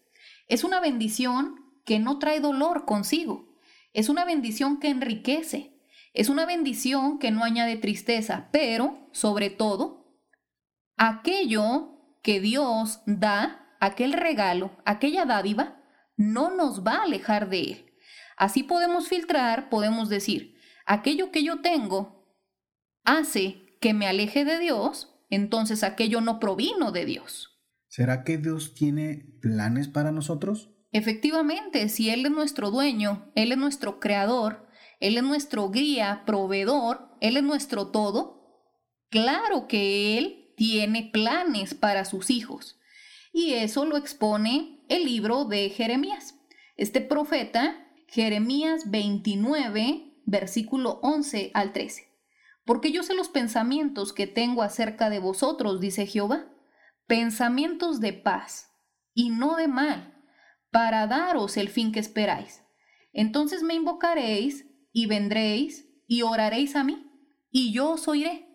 es 0.48 0.63
una 0.63 0.80
bendición 0.80 1.56
que 1.86 2.00
no 2.00 2.20
trae 2.20 2.39
dolor 2.39 2.86
consigo, 2.86 3.48
es 3.93 4.10
una 4.10 4.26
bendición 4.26 4.80
que 4.80 4.89
enriquece, 4.89 5.74
es 6.13 6.30
una 6.30 6.46
bendición 6.46 7.20
que 7.20 7.32
no 7.32 7.43
añade 7.43 7.78
tristeza, 7.78 8.50
pero, 8.52 9.10
sobre 9.12 9.50
todo, 9.50 10.22
aquello 10.96 11.98
que 12.22 12.39
Dios 12.39 13.02
da, 13.06 13.76
aquel 13.80 14.13
regalo, 14.13 14.78
aquella 14.86 15.26
dádiva, 15.26 15.77
no 16.18 16.54
nos 16.54 16.86
va 16.86 16.96
a 16.96 17.04
alejar 17.04 17.50
de 17.50 17.62
Él. 17.62 17.86
Así 18.36 18.64
podemos 18.64 19.08
filtrar, 19.08 19.70
podemos 19.70 20.10
decir, 20.10 20.58
aquello 20.86 21.32
que 21.32 21.44
yo 21.44 21.62
tengo 21.62 22.36
hace 23.04 23.78
que 23.80 23.94
me 23.94 24.08
aleje 24.08 24.44
de 24.44 24.60
Dios, 24.60 25.16
entonces 25.30 25.84
aquello 25.84 26.20
no 26.22 26.40
provino 26.40 26.92
de 26.92 27.06
Dios. 27.06 27.58
¿Será 27.88 28.24
que 28.24 28.38
Dios 28.38 28.74
tiene 28.74 29.38
planes 29.42 29.88
para 29.88 30.12
nosotros? 30.12 30.72
Efectivamente, 30.92 31.90
si 31.90 32.10
Él 32.10 32.26
es 32.26 32.32
nuestro 32.32 32.72
dueño, 32.72 33.32
Él 33.36 33.52
es 33.52 33.58
nuestro 33.58 34.00
creador, 34.00 34.68
Él 35.00 35.18
es 35.18 35.24
nuestro 35.24 35.70
guía, 35.70 36.24
proveedor, 36.26 37.16
Él 37.22 37.38
es 37.38 37.44
nuestro 37.44 37.88
todo, 37.88 38.64
claro 39.10 39.68
que 39.68 40.18
Él 40.18 40.54
tiene 40.56 41.10
planes 41.12 41.74
para 41.74 42.06
sus 42.06 42.30
hijos. 42.30 42.80
Y 43.32 43.54
eso 43.54 43.86
lo 43.86 43.98
expone 43.98 44.77
el 44.89 45.06
libro 45.06 45.45
de 45.45 45.69
Jeremías. 45.69 46.36
Este 46.76 47.02
profeta, 47.02 47.88
Jeremías 48.08 48.89
29, 48.89 50.21
versículo 50.26 51.00
11 51.02 51.52
al 51.54 51.73
13. 51.73 52.08
Porque 52.65 52.91
yo 52.91 53.04
sé 53.04 53.13
los 53.13 53.30
pensamientos 53.30 54.13
que 54.13 54.28
tengo 54.28 54.62
acerca 54.62 55.10
de 55.10 55.19
vosotros, 55.19 55.80
dice 55.80 56.06
Jehová, 56.06 56.47
pensamientos 57.08 58.00
de 58.00 58.13
paz 58.13 58.71
y 59.13 59.30
no 59.30 59.56
de 59.56 59.67
mal 59.67 60.13
para 60.71 61.08
daros 61.08 61.58
el 61.58 61.69
fin 61.69 61.91
que 61.91 62.00
esperáis. 62.00 62.63
Entonces 63.13 63.63
me 63.63 63.73
invocaréis 63.73 64.65
y 64.91 65.06
vendréis 65.06 65.89
y 66.08 66.21
oraréis 66.21 66.76
a 66.76 66.84
mí, 66.84 67.12
y 67.50 67.73
yo 67.73 67.91
os 67.91 68.08
oiré, 68.08 68.47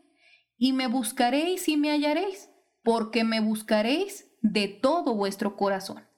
y 0.57 0.73
me 0.73 0.87
buscaréis 0.87 1.69
y 1.69 1.77
me 1.77 1.91
hallaréis, 1.91 2.49
porque 2.83 3.25
me 3.25 3.41
buscaréis 3.41 4.31
de 4.41 4.69
todo 4.69 5.15
vuestro 5.15 5.57
corazón. 5.57 6.12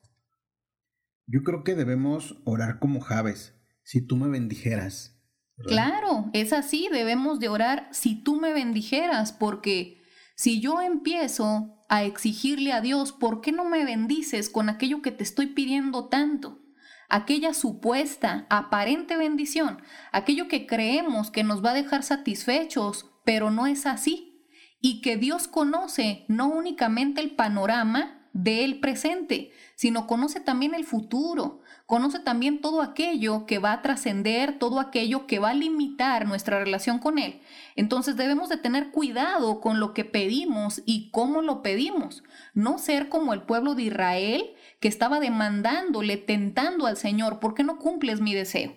Yo 1.26 1.42
creo 1.42 1.64
que 1.64 1.74
debemos 1.74 2.40
orar 2.44 2.78
como 2.78 3.00
Javes, 3.00 3.54
si 3.82 4.00
tú 4.06 4.16
me 4.16 4.28
bendijeras. 4.28 5.18
Claro, 5.56 6.30
es 6.32 6.52
así, 6.52 6.88
debemos 6.90 7.38
de 7.38 7.48
orar 7.48 7.88
si 7.92 8.22
tú 8.22 8.40
me 8.40 8.52
bendijeras, 8.52 9.32
porque 9.32 10.02
si 10.36 10.60
yo 10.60 10.80
empiezo 10.80 11.84
a 11.88 12.04
exigirle 12.04 12.72
a 12.72 12.80
Dios, 12.80 13.12
¿por 13.12 13.40
qué 13.40 13.52
no 13.52 13.64
me 13.64 13.84
bendices 13.84 14.50
con 14.50 14.68
aquello 14.68 15.00
que 15.00 15.12
te 15.12 15.22
estoy 15.22 15.46
pidiendo 15.48 16.08
tanto? 16.08 16.60
Aquella 17.08 17.54
supuesta, 17.54 18.46
aparente 18.50 19.16
bendición, 19.16 19.80
aquello 20.10 20.48
que 20.48 20.66
creemos 20.66 21.30
que 21.30 21.44
nos 21.44 21.64
va 21.64 21.70
a 21.70 21.74
dejar 21.74 22.02
satisfechos, 22.02 23.10
pero 23.24 23.50
no 23.50 23.66
es 23.66 23.86
así. 23.86 24.48
Y 24.80 25.00
que 25.00 25.16
Dios 25.16 25.46
conoce 25.46 26.24
no 26.28 26.48
únicamente 26.48 27.20
el 27.20 27.36
panorama 27.36 28.13
del 28.34 28.80
presente, 28.80 29.52
sino 29.76 30.08
conoce 30.08 30.40
también 30.40 30.74
el 30.74 30.84
futuro, 30.84 31.60
conoce 31.86 32.18
también 32.18 32.60
todo 32.60 32.82
aquello 32.82 33.46
que 33.46 33.60
va 33.60 33.72
a 33.72 33.80
trascender, 33.80 34.58
todo 34.58 34.80
aquello 34.80 35.26
que 35.28 35.38
va 35.38 35.50
a 35.50 35.54
limitar 35.54 36.26
nuestra 36.26 36.58
relación 36.58 36.98
con 36.98 37.18
Él. 37.18 37.40
Entonces 37.76 38.16
debemos 38.16 38.48
de 38.48 38.56
tener 38.56 38.90
cuidado 38.90 39.60
con 39.60 39.78
lo 39.78 39.94
que 39.94 40.04
pedimos 40.04 40.82
y 40.84 41.10
cómo 41.12 41.42
lo 41.42 41.62
pedimos, 41.62 42.24
no 42.54 42.78
ser 42.78 43.08
como 43.08 43.32
el 43.32 43.42
pueblo 43.42 43.76
de 43.76 43.84
Israel 43.84 44.44
que 44.80 44.88
estaba 44.88 45.20
demandándole, 45.20 46.16
tentando 46.16 46.86
al 46.86 46.96
Señor, 46.96 47.38
¿por 47.38 47.54
qué 47.54 47.62
no 47.62 47.78
cumples 47.78 48.20
mi 48.20 48.34
deseo? 48.34 48.74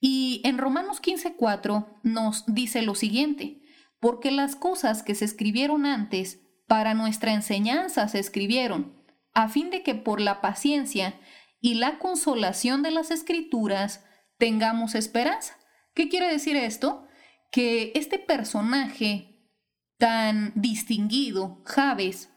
Y 0.00 0.40
en 0.44 0.58
Romanos 0.58 1.00
15:4 1.00 1.86
nos 2.02 2.44
dice 2.46 2.82
lo 2.82 2.96
siguiente, 2.96 3.62
porque 4.00 4.32
las 4.32 4.56
cosas 4.56 5.04
que 5.04 5.14
se 5.14 5.24
escribieron 5.24 5.86
antes 5.86 6.40
para 6.66 6.94
nuestra 6.94 7.32
enseñanza 7.32 8.08
se 8.08 8.18
escribieron, 8.18 8.94
a 9.34 9.48
fin 9.48 9.70
de 9.70 9.82
que 9.82 9.94
por 9.94 10.20
la 10.20 10.40
paciencia 10.40 11.18
y 11.60 11.74
la 11.74 11.98
consolación 11.98 12.82
de 12.82 12.90
las 12.90 13.10
escrituras 13.10 14.04
tengamos 14.38 14.94
esperanza. 14.94 15.56
¿Qué 15.94 16.08
quiere 16.08 16.30
decir 16.30 16.56
esto? 16.56 17.06
Que 17.50 17.92
este 17.94 18.18
personaje 18.18 19.50
tan 19.98 20.52
distinguido, 20.54 21.62
Javes, 21.64 22.30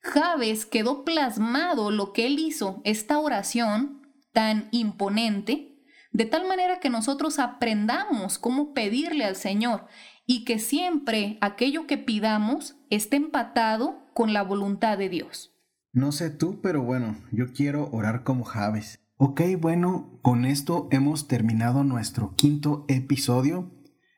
Javes 0.00 0.66
quedó 0.66 1.04
plasmado 1.04 1.90
lo 1.90 2.12
que 2.12 2.26
él 2.26 2.38
hizo, 2.38 2.82
esta 2.84 3.18
oración 3.18 4.02
tan 4.32 4.68
imponente, 4.70 5.78
de 6.12 6.26
tal 6.26 6.46
manera 6.46 6.78
que 6.78 6.90
nosotros 6.90 7.38
aprendamos 7.38 8.38
cómo 8.38 8.74
pedirle 8.74 9.24
al 9.24 9.36
Señor 9.36 9.86
y 10.26 10.44
que 10.44 10.58
siempre 10.58 11.38
aquello 11.40 11.86
que 11.86 11.98
pidamos 11.98 12.76
esté 12.90 13.16
empatado 13.16 13.98
con 14.14 14.32
la 14.32 14.42
voluntad 14.42 14.98
de 14.98 15.08
Dios. 15.08 15.52
No 15.92 16.12
sé 16.12 16.30
tú, 16.30 16.60
pero 16.60 16.82
bueno, 16.82 17.16
yo 17.30 17.52
quiero 17.52 17.88
orar 17.92 18.24
como 18.24 18.44
Javes. 18.44 19.00
Ok, 19.16 19.42
bueno, 19.60 20.18
con 20.22 20.44
esto 20.44 20.88
hemos 20.90 21.28
terminado 21.28 21.84
nuestro 21.84 22.34
quinto 22.34 22.84
episodio. 22.88 23.70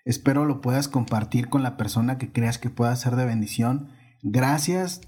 Espero 0.05 0.45
lo 0.45 0.61
puedas 0.61 0.89
compartir 0.89 1.49
con 1.49 1.63
la 1.63 1.77
persona 1.77 2.17
que 2.17 2.33
creas 2.33 2.59
que 2.59 2.71
pueda 2.71 2.97
ser 2.97 3.17
de 3.17 3.27
bendición. 3.27 3.91
Gracias 4.23 5.03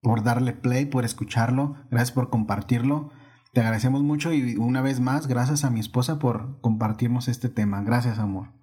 por 0.00 0.22
darle 0.22 0.52
play, 0.52 0.86
por 0.86 1.04
escucharlo. 1.04 1.76
Gracias 1.90 2.12
por 2.12 2.30
compartirlo. 2.30 3.10
Te 3.52 3.60
agradecemos 3.60 4.02
mucho 4.02 4.32
y 4.32 4.56
una 4.56 4.80
vez 4.80 4.98
más, 4.98 5.26
gracias 5.26 5.64
a 5.64 5.70
mi 5.70 5.80
esposa 5.80 6.18
por 6.18 6.58
compartirnos 6.62 7.28
este 7.28 7.50
tema. 7.50 7.82
Gracias, 7.82 8.18
amor. 8.18 8.61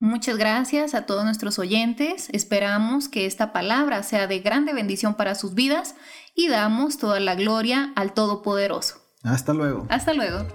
Muchas 0.00 0.36
gracias 0.36 0.94
a 0.94 1.06
todos 1.06 1.24
nuestros 1.24 1.58
oyentes. 1.58 2.28
Esperamos 2.32 3.08
que 3.08 3.26
esta 3.26 3.52
palabra 3.52 4.02
sea 4.02 4.26
de 4.26 4.40
grande 4.40 4.74
bendición 4.74 5.14
para 5.14 5.34
sus 5.34 5.54
vidas 5.54 5.94
y 6.34 6.48
damos 6.48 6.98
toda 6.98 7.20
la 7.20 7.34
gloria 7.34 7.92
al 7.96 8.12
Todopoderoso. 8.12 9.00
Hasta 9.22 9.54
luego. 9.54 9.86
Hasta 9.88 10.12
luego. 10.12 10.46